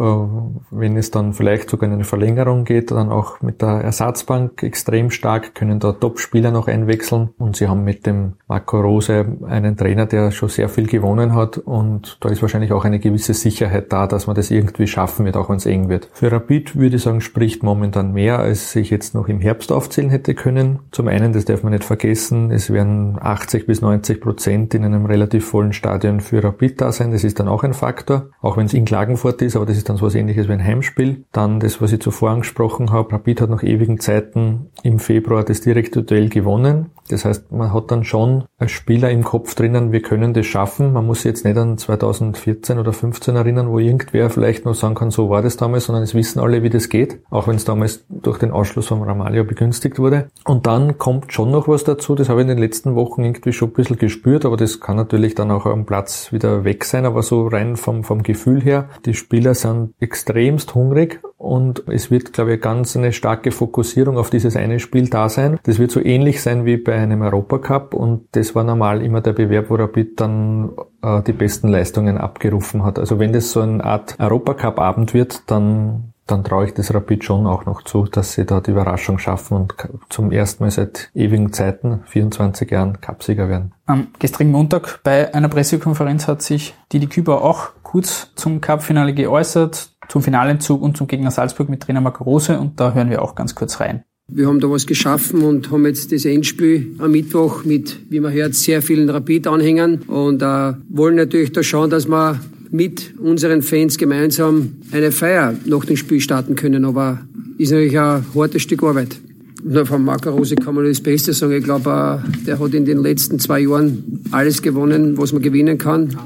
wenn 0.69 0.95
es 0.95 1.09
dann 1.09 1.33
vielleicht 1.33 1.71
sogar 1.71 1.87
in 1.87 1.95
eine 1.95 2.03
Verlängerung 2.03 2.63
geht, 2.63 2.91
dann 2.91 3.09
auch 3.09 3.41
mit 3.41 3.63
der 3.63 3.81
Ersatzbank 3.81 4.61
extrem 4.61 5.09
stark, 5.09 5.55
können 5.55 5.79
da 5.79 5.93
Top-Spieler 5.93 6.51
noch 6.51 6.67
einwechseln. 6.67 7.29
Und 7.39 7.55
sie 7.55 7.67
haben 7.67 7.83
mit 7.83 8.05
dem 8.05 8.33
Marco 8.47 8.79
Rose 8.79 9.25
einen 9.47 9.75
Trainer, 9.75 10.05
der 10.05 10.29
schon 10.29 10.49
sehr 10.49 10.69
viel 10.69 10.85
gewonnen 10.85 11.33
hat. 11.33 11.57
Und 11.57 12.19
da 12.19 12.29
ist 12.29 12.43
wahrscheinlich 12.43 12.73
auch 12.73 12.85
eine 12.85 12.99
gewisse 12.99 13.33
Sicherheit 13.33 13.91
da, 13.91 14.05
dass 14.05 14.27
man 14.27 14.35
das 14.35 14.51
irgendwie 14.51 14.85
schaffen 14.85 15.25
wird, 15.25 15.35
auch 15.35 15.49
wenn 15.49 15.57
es 15.57 15.65
eng 15.65 15.89
wird. 15.89 16.09
Für 16.13 16.31
Rapid 16.31 16.75
würde 16.75 16.97
ich 16.97 17.01
sagen, 17.01 17.21
spricht 17.21 17.63
momentan 17.63 18.13
mehr, 18.13 18.37
als 18.37 18.75
ich 18.75 18.91
jetzt 18.91 19.15
noch 19.15 19.29
im 19.29 19.39
Herbst 19.39 19.71
aufzählen 19.71 20.11
hätte 20.11 20.35
können. 20.35 20.81
Zum 20.91 21.07
einen, 21.07 21.33
das 21.33 21.45
darf 21.45 21.63
man 21.63 21.73
nicht 21.73 21.83
vergessen, 21.83 22.34
wissen, 22.35 22.51
es 22.51 22.71
werden 22.71 23.17
80 23.19 23.65
bis 23.65 23.81
90 23.81 24.21
Prozent 24.21 24.73
in 24.73 24.83
einem 24.83 25.05
relativ 25.05 25.45
vollen 25.45 25.73
Stadion 25.73 26.19
für 26.19 26.43
Rapid 26.43 26.81
da 26.81 26.91
sein. 26.91 27.11
Das 27.11 27.23
ist 27.23 27.39
dann 27.39 27.47
auch 27.47 27.63
ein 27.63 27.73
Faktor, 27.73 28.29
auch 28.41 28.57
wenn 28.57 28.65
es 28.65 28.73
in 28.73 28.85
Klagenfurt 28.85 29.41
ist, 29.41 29.55
aber 29.55 29.65
das 29.65 29.77
ist 29.77 29.89
dann 29.89 29.97
so 29.97 30.05
was 30.05 30.15
ähnliches 30.15 30.47
wie 30.47 30.53
ein 30.53 30.63
Heimspiel. 30.63 31.25
Dann 31.31 31.59
das, 31.59 31.81
was 31.81 31.91
ich 31.91 32.01
zuvor 32.01 32.31
angesprochen 32.31 32.91
habe, 32.91 33.13
Rapid 33.13 33.41
hat 33.41 33.49
nach 33.49 33.63
ewigen 33.63 33.99
Zeiten 33.99 34.67
im 34.83 34.99
Februar 34.99 35.43
das 35.43 35.61
direkte 35.61 36.03
Duell 36.03 36.29
gewonnen. 36.29 36.91
Das 37.09 37.23
heißt, 37.23 37.51
man 37.51 37.71
hat 37.71 37.91
dann 37.91 38.03
schon 38.03 38.45
als 38.57 38.71
Spieler 38.71 39.11
im 39.11 39.23
Kopf 39.23 39.53
drinnen, 39.53 39.91
wir 39.91 40.01
können 40.01 40.33
das 40.33 40.45
schaffen. 40.45 40.93
Man 40.93 41.05
muss 41.05 41.21
sich 41.21 41.25
jetzt 41.25 41.45
nicht 41.45 41.57
an 41.57 41.77
2014 41.77 42.79
oder 42.79 42.93
15 42.93 43.35
erinnern, 43.35 43.69
wo 43.69 43.79
irgendwer 43.79 44.29
vielleicht 44.29 44.65
noch 44.65 44.73
sagen 44.73 44.95
kann, 44.95 45.11
so 45.11 45.29
war 45.29 45.41
das 45.41 45.57
damals, 45.57 45.85
sondern 45.85 46.03
es 46.03 46.15
wissen 46.15 46.39
alle, 46.39 46.63
wie 46.63 46.69
das 46.69 46.89
geht, 46.89 47.19
auch 47.29 47.47
wenn 47.47 47.57
es 47.57 47.65
damals 47.65 48.05
durch 48.09 48.39
den 48.39 48.51
Ausschluss 48.51 48.87
von 48.87 49.03
Ramalho 49.03 49.43
begünstigt 49.43 49.99
wurde. 49.99 50.29
Und 50.45 50.65
dann 50.65 50.97
kommt 50.97 51.31
schon 51.31 51.51
noch 51.51 51.67
was 51.67 51.83
dazu, 51.83 52.15
das 52.15 52.29
habe 52.29 52.41
ich 52.41 52.47
in 52.47 52.55
den 52.55 52.57
letzten 52.57 52.95
Wochen 52.95 53.23
irgendwie 53.23 53.53
schon 53.53 53.69
ein 53.69 53.73
bisschen 53.73 53.97
gespürt, 53.97 54.45
aber 54.45 54.57
das 54.57 54.79
kann 54.79 54.95
natürlich 54.95 55.35
dann 55.35 55.51
auch 55.51 55.65
am 55.65 55.85
Platz 55.85 56.31
wieder 56.31 56.63
weg 56.63 56.85
sein, 56.85 57.05
aber 57.05 57.21
so 57.21 57.47
rein 57.47 57.75
vom, 57.75 58.03
vom 58.03 58.23
Gefühl 58.23 58.61
her, 58.61 58.89
die 59.05 59.13
Spieler 59.13 59.53
sind 59.53 59.93
extremst 59.99 60.73
hungrig 60.73 61.21
und 61.45 61.83
es 61.87 62.09
wird, 62.09 62.33
glaube 62.33 62.55
ich, 62.55 62.61
ganz 62.61 62.97
eine 62.97 63.13
starke 63.13 63.51
Fokussierung 63.51 64.17
auf 64.17 64.29
dieses 64.29 64.55
eine 64.55 64.79
Spiel 64.79 65.09
da 65.09 65.29
sein. 65.29 65.59
Das 65.63 65.77
wird 65.77 65.91
so 65.91 66.03
ähnlich 66.03 66.41
sein 66.41 66.65
wie 66.65 66.77
bei 66.77 66.95
einem 66.95 67.21
Europacup 67.21 67.93
und 67.93 68.27
das 68.31 68.55
war 68.55 68.63
normal 68.63 69.01
immer 69.03 69.21
der 69.21 69.33
Bewerb, 69.33 69.69
wo 69.69 69.75
Rapid 69.75 70.19
dann 70.19 70.71
äh, 71.03 71.21
die 71.21 71.33
besten 71.33 71.67
Leistungen 71.67 72.17
abgerufen 72.17 72.83
hat. 72.83 72.97
Also 72.97 73.19
wenn 73.19 73.31
das 73.31 73.51
so 73.51 73.61
eine 73.61 73.83
Art 73.83 74.15
Europacup-Abend 74.19 75.13
wird, 75.13 75.49
dann 75.49 76.11
dann 76.27 76.43
traue 76.43 76.65
ich 76.65 76.73
das 76.73 76.93
Rapid 76.93 77.23
schon 77.23 77.45
auch 77.45 77.65
noch 77.65 77.83
zu, 77.83 78.05
dass 78.05 78.33
sie 78.33 78.45
da 78.45 78.59
die 78.59 78.71
Überraschung 78.71 79.19
schaffen 79.19 79.57
und 79.57 79.75
zum 80.09 80.31
ersten 80.31 80.63
Mal 80.63 80.71
seit 80.71 81.11
ewigen 81.13 81.53
Zeiten, 81.53 82.01
24 82.07 82.71
Jahren, 82.71 82.99
Cupsieger 82.99 83.47
werden. 83.47 83.73
Am 83.85 84.07
gestrigen 84.17 84.51
Montag 84.51 85.01
bei 85.03 85.33
einer 85.35 85.49
Pressekonferenz 85.49 86.27
hat 86.27 86.41
sich 86.41 86.73
Didi 86.91 87.05
Küber 87.07 87.43
auch 87.43 87.69
kurz 87.83 88.31
zum 88.35 88.59
Cup-Finale 88.59 89.13
geäußert, 89.13 89.94
zum 90.09 90.21
Finalentzug 90.21 90.81
und 90.81 90.97
zum 90.97 91.07
Gegner 91.07 91.31
Salzburg 91.31 91.69
mit 91.69 91.81
Trainer 91.81 92.01
Marco 92.01 92.23
Rose 92.23 92.59
und 92.59 92.79
da 92.79 92.93
hören 92.93 93.09
wir 93.09 93.21
auch 93.21 93.35
ganz 93.35 93.55
kurz 93.55 93.79
rein. 93.79 94.03
Wir 94.27 94.47
haben 94.47 94.59
da 94.59 94.69
was 94.71 94.87
geschaffen 94.87 95.43
und 95.43 95.69
haben 95.69 95.85
jetzt 95.85 96.11
das 96.11 96.25
Endspiel 96.25 96.95
am 96.97 97.11
Mittwoch 97.11 97.63
mit, 97.63 97.97
wie 98.09 98.19
man 98.19 98.33
hört, 98.33 98.55
sehr 98.55 98.81
vielen 98.81 99.07
Rapid-Anhängern 99.07 99.99
und 100.07 100.41
äh, 100.41 100.73
wollen 100.89 101.15
natürlich 101.15 101.51
da 101.51 101.61
schauen, 101.61 101.91
dass 101.91 102.07
wir 102.07 102.39
mit 102.71 103.13
unseren 103.19 103.61
Fans 103.61 103.97
gemeinsam 103.97 104.77
eine 104.91 105.11
Feier 105.11 105.53
nach 105.65 105.85
dem 105.85 105.95
Spiel 105.95 106.19
starten 106.19 106.55
können. 106.55 106.85
Aber 106.85 107.19
ist 107.59 107.71
natürlich 107.71 107.99
ein 107.99 108.25
hartes 108.33 108.63
Stück 108.63 108.83
Arbeit. 108.83 109.15
Nur 109.63 109.85
von 109.85 110.03
Marco 110.03 110.29
Rose 110.31 110.55
kann 110.55 110.75
man 110.75 110.85
das 110.85 111.01
Beste 111.01 111.33
sagen. 111.33 111.53
Ich 111.53 111.63
glaube, 111.63 112.21
äh, 112.23 112.45
der 112.45 112.59
hat 112.59 112.73
in 112.73 112.85
den 112.85 113.03
letzten 113.03 113.39
zwei 113.39 113.61
Jahren 113.61 114.23
alles 114.31 114.61
gewonnen, 114.61 115.17
was 115.17 115.33
man 115.33 115.41
gewinnen 115.41 115.77
kann. 115.77 116.17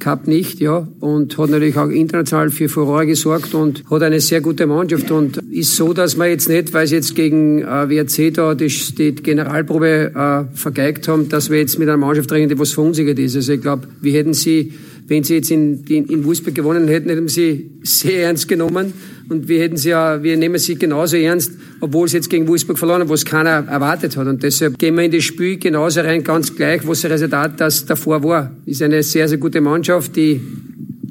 Cup 0.00 0.26
nicht, 0.26 0.60
ja, 0.60 0.88
und 0.98 1.38
hat 1.38 1.50
natürlich 1.50 1.76
auch 1.76 1.88
international 1.88 2.50
für 2.50 2.68
Furore 2.68 3.06
gesorgt 3.06 3.54
und 3.54 3.84
hat 3.88 4.02
eine 4.02 4.20
sehr 4.20 4.40
gute 4.40 4.66
Mannschaft 4.66 5.10
und 5.10 5.36
ist 5.52 5.76
so, 5.76 5.92
dass 5.92 6.16
man 6.16 6.28
jetzt 6.28 6.48
nicht, 6.48 6.72
weil 6.72 6.86
sie 6.86 6.96
jetzt 6.96 7.14
gegen 7.14 7.62
äh, 7.62 7.88
WRC 7.88 8.34
da 8.34 8.54
die, 8.54 8.66
die 8.66 9.14
Generalprobe 9.14 10.12
äh, 10.14 10.56
vergeigt 10.56 11.06
haben, 11.06 11.28
dass 11.28 11.50
wir 11.50 11.58
jetzt 11.58 11.78
mit 11.78 11.88
einer 11.88 11.98
Mannschaft 11.98 12.32
reden, 12.32 12.48
die 12.48 12.58
was 12.58 12.72
verunsichert 12.72 13.18
ist. 13.18 13.36
Also 13.36 13.52
ich 13.52 13.60
glaube, 13.60 13.86
wir 14.00 14.12
hätten 14.12 14.34
sie 14.34 14.72
wenn 15.10 15.24
sie 15.24 15.34
jetzt 15.34 15.50
in, 15.50 15.82
in, 15.88 16.06
in 16.06 16.24
Wolfsburg 16.24 16.54
gewonnen 16.54 16.86
hätten, 16.86 17.08
hätten 17.08 17.26
sie 17.26 17.72
sehr 17.82 18.26
ernst 18.26 18.46
genommen. 18.46 18.92
Und 19.30 19.46
wir 19.46 19.60
hätten 19.60 19.76
sie 19.76 19.90
ja, 19.90 20.24
wir 20.24 20.36
nehmen 20.36 20.58
sie 20.58 20.74
genauso 20.74 21.16
ernst, 21.16 21.52
obwohl 21.80 22.08
sie 22.08 22.16
jetzt 22.16 22.28
gegen 22.28 22.48
Wolfsburg 22.48 22.76
verloren 22.76 23.02
haben, 23.02 23.08
was 23.08 23.24
keiner 23.24 23.64
erwartet 23.68 24.16
hat. 24.16 24.26
Und 24.26 24.42
deshalb 24.42 24.76
gehen 24.76 24.96
wir 24.96 25.04
in 25.04 25.12
das 25.12 25.22
Spiel 25.22 25.56
genauso 25.56 26.00
rein, 26.00 26.24
ganz 26.24 26.56
gleich, 26.56 26.84
was 26.84 27.02
das 27.02 27.12
Resultat 27.12 27.60
das 27.60 27.86
davor 27.86 28.24
war. 28.24 28.50
Ist 28.66 28.82
eine 28.82 29.04
sehr, 29.04 29.28
sehr 29.28 29.38
gute 29.38 29.60
Mannschaft, 29.60 30.16
die 30.16 30.40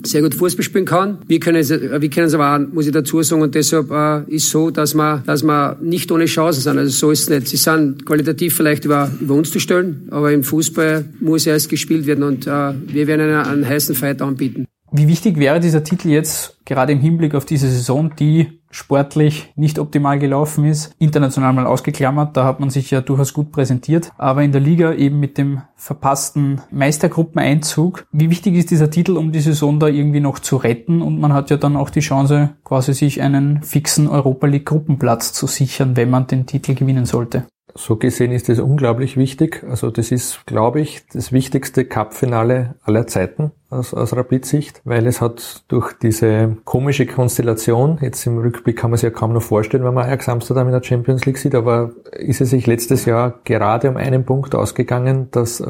sehr 0.03 0.21
gut 0.21 0.35
Fußball 0.35 0.63
spielen 0.63 0.83
kann. 0.83 1.19
Wir 1.27 1.39
können 1.39 1.59
es, 1.59 1.69
wir 1.69 2.09
können 2.09 2.27
es 2.27 2.33
aber 2.33 2.55
auch, 2.55 2.73
muss 2.73 2.87
ich 2.87 2.91
dazu 2.91 3.21
sagen, 3.23 3.41
und 3.41 3.55
deshalb 3.55 3.89
äh, 3.89 4.23
ist 4.33 4.49
so, 4.49 4.69
dass 4.69 4.95
wir, 4.95 5.23
dass 5.25 5.43
wir 5.43 5.77
nicht 5.81 6.11
ohne 6.11 6.25
Chancen 6.25 6.61
sind. 6.61 6.77
Also 6.77 6.91
so 6.91 7.11
ist 7.11 7.21
es 7.21 7.29
nicht. 7.29 7.47
Sie 7.47 7.57
sind 7.57 8.05
qualitativ 8.05 8.53
vielleicht 8.53 8.83
über, 8.83 9.09
über 9.21 9.35
uns 9.35 9.49
zu 9.49 9.59
stellen, 9.59 10.07
aber 10.11 10.33
im 10.33 10.43
Fußball 10.43 11.05
muss 11.21 11.47
erst 11.47 11.69
gespielt 11.69 12.05
werden 12.05 12.23
und 12.25 12.47
äh, 12.47 12.73
wir 12.87 13.07
werden 13.07 13.21
einen, 13.21 13.45
einen 13.45 13.67
heißen 13.67 13.95
Fight 13.95 14.21
anbieten. 14.21 14.65
Wie 14.91 15.07
wichtig 15.07 15.37
wäre 15.37 15.59
dieser 15.59 15.83
Titel 15.83 16.09
jetzt 16.09 16.57
gerade 16.65 16.93
im 16.93 16.99
Hinblick 16.99 17.35
auf 17.35 17.45
diese 17.45 17.69
Saison, 17.69 18.15
die 18.17 18.59
sportlich 18.71 19.51
nicht 19.55 19.79
optimal 19.79 20.19
gelaufen 20.19 20.65
ist, 20.65 20.95
international 20.99 21.53
mal 21.53 21.65
ausgeklammert, 21.65 22.37
da 22.37 22.45
hat 22.45 22.59
man 22.59 22.69
sich 22.69 22.91
ja 22.91 23.01
durchaus 23.01 23.33
gut 23.33 23.51
präsentiert, 23.51 24.11
aber 24.17 24.43
in 24.43 24.51
der 24.51 24.61
Liga 24.61 24.93
eben 24.93 25.19
mit 25.19 25.37
dem 25.37 25.61
verpassten 25.75 26.61
Meistergruppeneinzug. 26.71 28.05
Wie 28.11 28.29
wichtig 28.29 28.55
ist 28.55 28.71
dieser 28.71 28.91
Titel, 28.91 29.17
um 29.17 29.31
die 29.31 29.39
Saison 29.39 29.79
da 29.79 29.87
irgendwie 29.87 30.19
noch 30.19 30.39
zu 30.39 30.57
retten 30.57 31.01
und 31.01 31.19
man 31.19 31.33
hat 31.33 31.49
ja 31.49 31.57
dann 31.57 31.75
auch 31.75 31.89
die 31.89 32.01
Chance, 32.01 32.51
quasi 32.63 32.93
sich 32.93 33.21
einen 33.21 33.63
fixen 33.63 34.07
Europa 34.07 34.47
League 34.47 34.65
Gruppenplatz 34.65 35.33
zu 35.33 35.47
sichern, 35.47 35.95
wenn 35.95 36.09
man 36.09 36.27
den 36.27 36.45
Titel 36.45 36.75
gewinnen 36.75 37.05
sollte. 37.05 37.45
So 37.75 37.95
gesehen 37.95 38.31
ist 38.31 38.49
es 38.49 38.59
unglaublich 38.59 39.17
wichtig. 39.17 39.63
Also 39.69 39.91
das 39.91 40.11
ist, 40.11 40.45
glaube 40.45 40.81
ich, 40.81 41.05
das 41.13 41.31
wichtigste 41.31 41.85
Cup-Finale 41.85 42.75
aller 42.83 43.07
Zeiten 43.07 43.51
aus, 43.69 43.93
aus 43.93 44.15
Rapid-Sicht, 44.15 44.81
weil 44.83 45.05
es 45.05 45.21
hat 45.21 45.63
durch 45.67 45.93
diese 45.93 46.57
komische 46.65 47.05
Konstellation, 47.05 47.99
jetzt 48.01 48.25
im 48.25 48.39
Rückblick 48.39 48.77
kann 48.77 48.89
man 48.89 48.97
sich 48.97 49.03
ja 49.03 49.11
kaum 49.11 49.33
noch 49.33 49.43
vorstellen, 49.43 49.83
wenn 49.83 49.93
man 49.93 50.05
Ajax 50.05 50.27
Amsterdam 50.27 50.67
in 50.67 50.73
der 50.73 50.83
Champions 50.83 51.25
League 51.25 51.37
sieht, 51.37 51.55
aber 51.55 51.91
ist 52.11 52.41
es 52.41 52.49
sich 52.49 52.65
letztes 52.65 53.05
Jahr 53.05 53.39
gerade 53.43 53.89
um 53.89 53.97
einen 53.97 54.25
Punkt 54.25 54.55
ausgegangen, 54.55 55.27
dass 55.31 55.59
äh, 55.59 55.63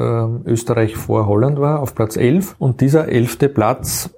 Österreich 0.46 0.96
vor 0.96 1.26
Holland 1.26 1.60
war, 1.60 1.80
auf 1.80 1.94
Platz 1.94 2.16
11 2.16 2.56
und 2.58 2.80
dieser 2.80 3.08
elfte 3.08 3.48
Platz 3.48 4.10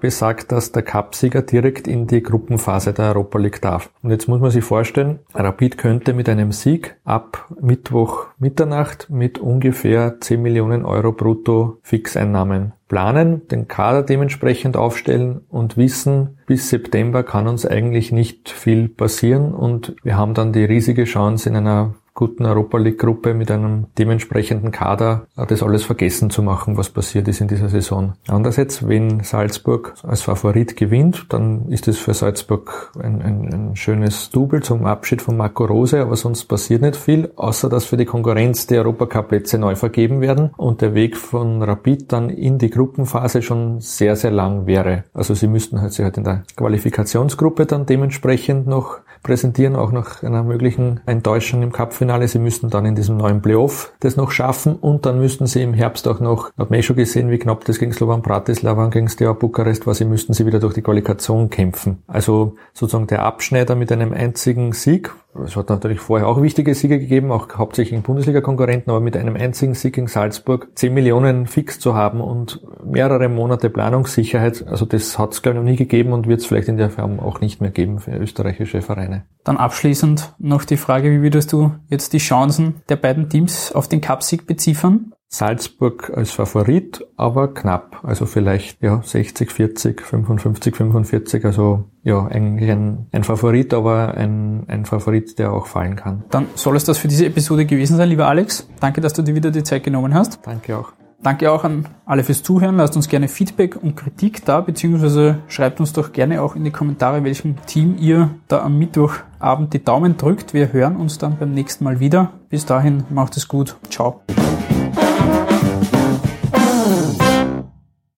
besagt, 0.00 0.52
dass 0.52 0.72
der 0.72 0.82
Cupsieger 0.82 1.42
direkt 1.42 1.88
in 1.88 2.06
die 2.06 2.22
Gruppenphase 2.22 2.92
der 2.92 3.06
Europa 3.06 3.38
League 3.38 3.60
darf. 3.60 3.90
Und 4.02 4.10
jetzt 4.10 4.28
muss 4.28 4.40
man 4.40 4.50
sich 4.50 4.64
vorstellen, 4.64 5.20
Rapid 5.34 5.78
könnte 5.78 6.14
mit 6.14 6.28
einem 6.28 6.52
Sieg 6.52 6.96
ab 7.04 7.48
Mittwoch 7.60 8.26
Mitternacht 8.38 9.08
mit 9.10 9.38
ungefähr 9.38 10.20
10 10.20 10.40
Millionen 10.40 10.84
Euro 10.84 11.12
brutto 11.12 11.78
Fixeinnahmen 11.82 12.72
planen, 12.88 13.48
den 13.48 13.68
Kader 13.68 14.02
dementsprechend 14.02 14.76
aufstellen 14.76 15.40
und 15.48 15.78
wissen, 15.78 16.38
bis 16.46 16.68
September 16.68 17.22
kann 17.22 17.48
uns 17.48 17.64
eigentlich 17.64 18.12
nicht 18.12 18.50
viel 18.50 18.88
passieren 18.88 19.54
und 19.54 19.96
wir 20.02 20.18
haben 20.18 20.34
dann 20.34 20.52
die 20.52 20.64
riesige 20.64 21.04
Chance 21.04 21.48
in 21.48 21.56
einer 21.56 21.94
guten 22.14 22.44
Europa 22.44 22.78
League 22.78 22.98
Gruppe 22.98 23.34
mit 23.34 23.50
einem 23.50 23.86
dementsprechenden 23.98 24.70
Kader 24.70 25.26
das 25.36 25.62
alles 25.62 25.84
vergessen 25.84 26.30
zu 26.30 26.42
machen, 26.42 26.76
was 26.76 26.90
passiert 26.90 27.28
ist 27.28 27.40
in 27.40 27.48
dieser 27.48 27.68
Saison. 27.68 28.14
Andererseits, 28.28 28.86
wenn 28.86 29.20
Salzburg 29.20 29.94
als 30.02 30.22
Favorit 30.22 30.76
gewinnt, 30.76 31.26
dann 31.30 31.68
ist 31.68 31.88
es 31.88 31.98
für 31.98 32.14
Salzburg 32.14 32.92
ein, 33.00 33.22
ein, 33.22 33.52
ein 33.52 33.76
schönes 33.76 34.30
Double 34.30 34.62
zum 34.62 34.86
Abschied 34.86 35.22
von 35.22 35.36
Marco 35.36 35.64
Rose, 35.64 36.00
aber 36.00 36.16
sonst 36.16 36.44
passiert 36.44 36.82
nicht 36.82 36.96
viel, 36.96 37.30
außer 37.36 37.68
dass 37.68 37.84
für 37.84 37.96
die 37.96 38.04
Konkurrenz 38.04 38.66
die 38.66 38.76
Europacup-Plätze 38.76 39.58
neu 39.58 39.74
vergeben 39.74 40.20
werden 40.20 40.50
und 40.56 40.82
der 40.82 40.94
Weg 40.94 41.16
von 41.16 41.62
Rapid 41.62 42.12
dann 42.12 42.30
in 42.30 42.58
die 42.58 42.70
Gruppenphase 42.70 43.42
schon 43.42 43.80
sehr, 43.80 44.16
sehr 44.16 44.30
lang 44.30 44.66
wäre. 44.66 45.04
Also 45.14 45.34
sie 45.34 45.46
müssten 45.48 45.80
halt 45.80 45.92
sich 45.92 46.04
halt 46.04 46.18
in 46.18 46.24
der 46.24 46.42
Qualifikationsgruppe 46.56 47.66
dann 47.66 47.86
dementsprechend 47.86 48.66
noch 48.66 48.98
präsentieren, 49.22 49.76
auch 49.76 49.92
nach 49.92 50.22
einer 50.22 50.42
möglichen 50.42 51.00
Enttäuschung 51.06 51.62
im 51.62 51.72
Cup-Finale. 51.72 52.28
Sie 52.28 52.38
müssten 52.38 52.70
dann 52.70 52.86
in 52.86 52.94
diesem 52.94 53.16
neuen 53.16 53.42
Playoff 53.42 53.92
das 54.00 54.16
noch 54.16 54.30
schaffen 54.30 54.76
und 54.76 55.06
dann 55.06 55.18
müssten 55.18 55.46
sie 55.46 55.62
im 55.62 55.74
Herbst 55.74 56.08
auch 56.08 56.20
noch, 56.20 56.52
hat 56.56 56.70
man 56.70 56.78
eh 56.78 56.82
schon 56.82 56.96
gesehen, 56.96 57.30
wie 57.30 57.38
knapp 57.38 57.64
das 57.64 57.78
gegen 57.78 57.92
Slovan 57.92 58.22
Bratislava 58.22 58.84
und 58.84 58.90
gegen 58.90 59.08
Steaua 59.08 59.32
Bukarest 59.32 59.86
war, 59.86 59.94
sie 59.94 60.04
müssten 60.04 60.32
sie 60.32 60.46
wieder 60.46 60.60
durch 60.60 60.74
die 60.74 60.82
Qualifikation 60.82 61.50
kämpfen. 61.50 62.02
Also 62.06 62.56
sozusagen 62.72 63.06
der 63.06 63.22
Abschneider 63.22 63.74
mit 63.74 63.92
einem 63.92 64.12
einzigen 64.12 64.72
Sieg, 64.72 65.12
es 65.34 65.56
hat 65.56 65.70
natürlich 65.70 66.00
vorher 66.00 66.28
auch 66.28 66.42
wichtige 66.42 66.74
Siege 66.74 66.98
gegeben, 66.98 67.32
auch 67.32 67.48
hauptsächlich 67.56 67.94
in 67.94 68.02
Bundesliga-Konkurrenten, 68.02 68.90
aber 68.90 69.00
mit 69.00 69.16
einem 69.16 69.36
einzigen 69.36 69.74
Sieg 69.74 69.96
in 69.96 70.06
Salzburg 70.06 70.68
10 70.74 70.92
Millionen 70.92 71.46
fix 71.46 71.80
zu 71.80 71.94
haben 71.94 72.20
und 72.20 72.60
mehrere 72.84 73.28
Monate 73.28 73.70
Planungssicherheit, 73.70 74.66
also 74.68 74.84
das 74.84 75.18
hat 75.18 75.32
es 75.32 75.42
glaube 75.42 75.58
ich 75.58 75.64
noch 75.64 75.70
nie 75.70 75.76
gegeben 75.76 76.12
und 76.12 76.26
wird 76.26 76.40
es 76.40 76.46
vielleicht 76.46 76.68
in 76.68 76.76
der 76.76 76.90
Form 76.90 77.18
auch 77.18 77.40
nicht 77.40 77.60
mehr 77.60 77.70
geben 77.70 77.98
für 77.98 78.12
österreichische 78.12 78.82
Vereine. 78.82 79.24
Dann 79.44 79.56
abschließend 79.56 80.34
noch 80.38 80.64
die 80.64 80.76
Frage, 80.76 81.10
wie 81.10 81.22
würdest 81.22 81.52
du 81.52 81.72
jetzt 81.88 82.12
die 82.12 82.18
Chancen 82.18 82.82
der 82.88 82.96
beiden 82.96 83.28
Teams 83.28 83.72
auf 83.72 83.88
den 83.88 84.00
Cupsieg 84.00 84.46
beziffern? 84.46 85.12
Salzburg 85.32 86.12
als 86.14 86.30
Favorit, 86.30 87.06
aber 87.16 87.54
knapp. 87.54 88.00
Also 88.02 88.26
vielleicht 88.26 88.82
ja 88.82 89.00
60, 89.02 89.50
40, 89.50 90.02
55, 90.02 90.76
45. 90.76 91.44
Also 91.46 91.84
ja, 92.02 92.26
eigentlich 92.26 92.70
ein, 92.70 93.06
ein 93.12 93.24
Favorit, 93.24 93.72
aber 93.72 94.14
ein, 94.14 94.64
ein 94.68 94.84
Favorit, 94.84 95.38
der 95.38 95.54
auch 95.54 95.66
fallen 95.66 95.96
kann. 95.96 96.24
Dann 96.30 96.48
soll 96.54 96.76
es 96.76 96.84
das 96.84 96.98
für 96.98 97.08
diese 97.08 97.24
Episode 97.24 97.64
gewesen 97.64 97.96
sein, 97.96 98.10
lieber 98.10 98.28
Alex. 98.28 98.68
Danke, 98.78 99.00
dass 99.00 99.14
du 99.14 99.22
dir 99.22 99.34
wieder 99.34 99.50
die 99.50 99.62
Zeit 99.62 99.84
genommen 99.84 100.12
hast. 100.12 100.40
Danke 100.44 100.76
auch. 100.76 100.92
Danke 101.22 101.50
auch 101.50 101.64
an 101.64 101.88
alle 102.04 102.24
fürs 102.24 102.42
Zuhören. 102.42 102.76
Lasst 102.76 102.96
uns 102.96 103.08
gerne 103.08 103.28
Feedback 103.28 103.82
und 103.82 103.96
Kritik 103.96 104.44
da, 104.44 104.60
beziehungsweise 104.60 105.38
schreibt 105.48 105.80
uns 105.80 105.94
doch 105.94 106.12
gerne 106.12 106.42
auch 106.42 106.56
in 106.56 106.64
die 106.64 106.72
Kommentare, 106.72 107.24
welchem 107.24 107.56
Team 107.64 107.96
ihr 107.98 108.30
da 108.48 108.62
am 108.62 108.78
Mittwochabend 108.78 109.72
die 109.72 109.82
Daumen 109.82 110.18
drückt. 110.18 110.52
Wir 110.52 110.74
hören 110.74 110.96
uns 110.96 111.16
dann 111.16 111.38
beim 111.38 111.52
nächsten 111.52 111.84
Mal 111.84 112.00
wieder. 112.00 112.32
Bis 112.50 112.66
dahin, 112.66 113.04
macht 113.08 113.36
es 113.38 113.48
gut. 113.48 113.76
Ciao. 113.88 114.20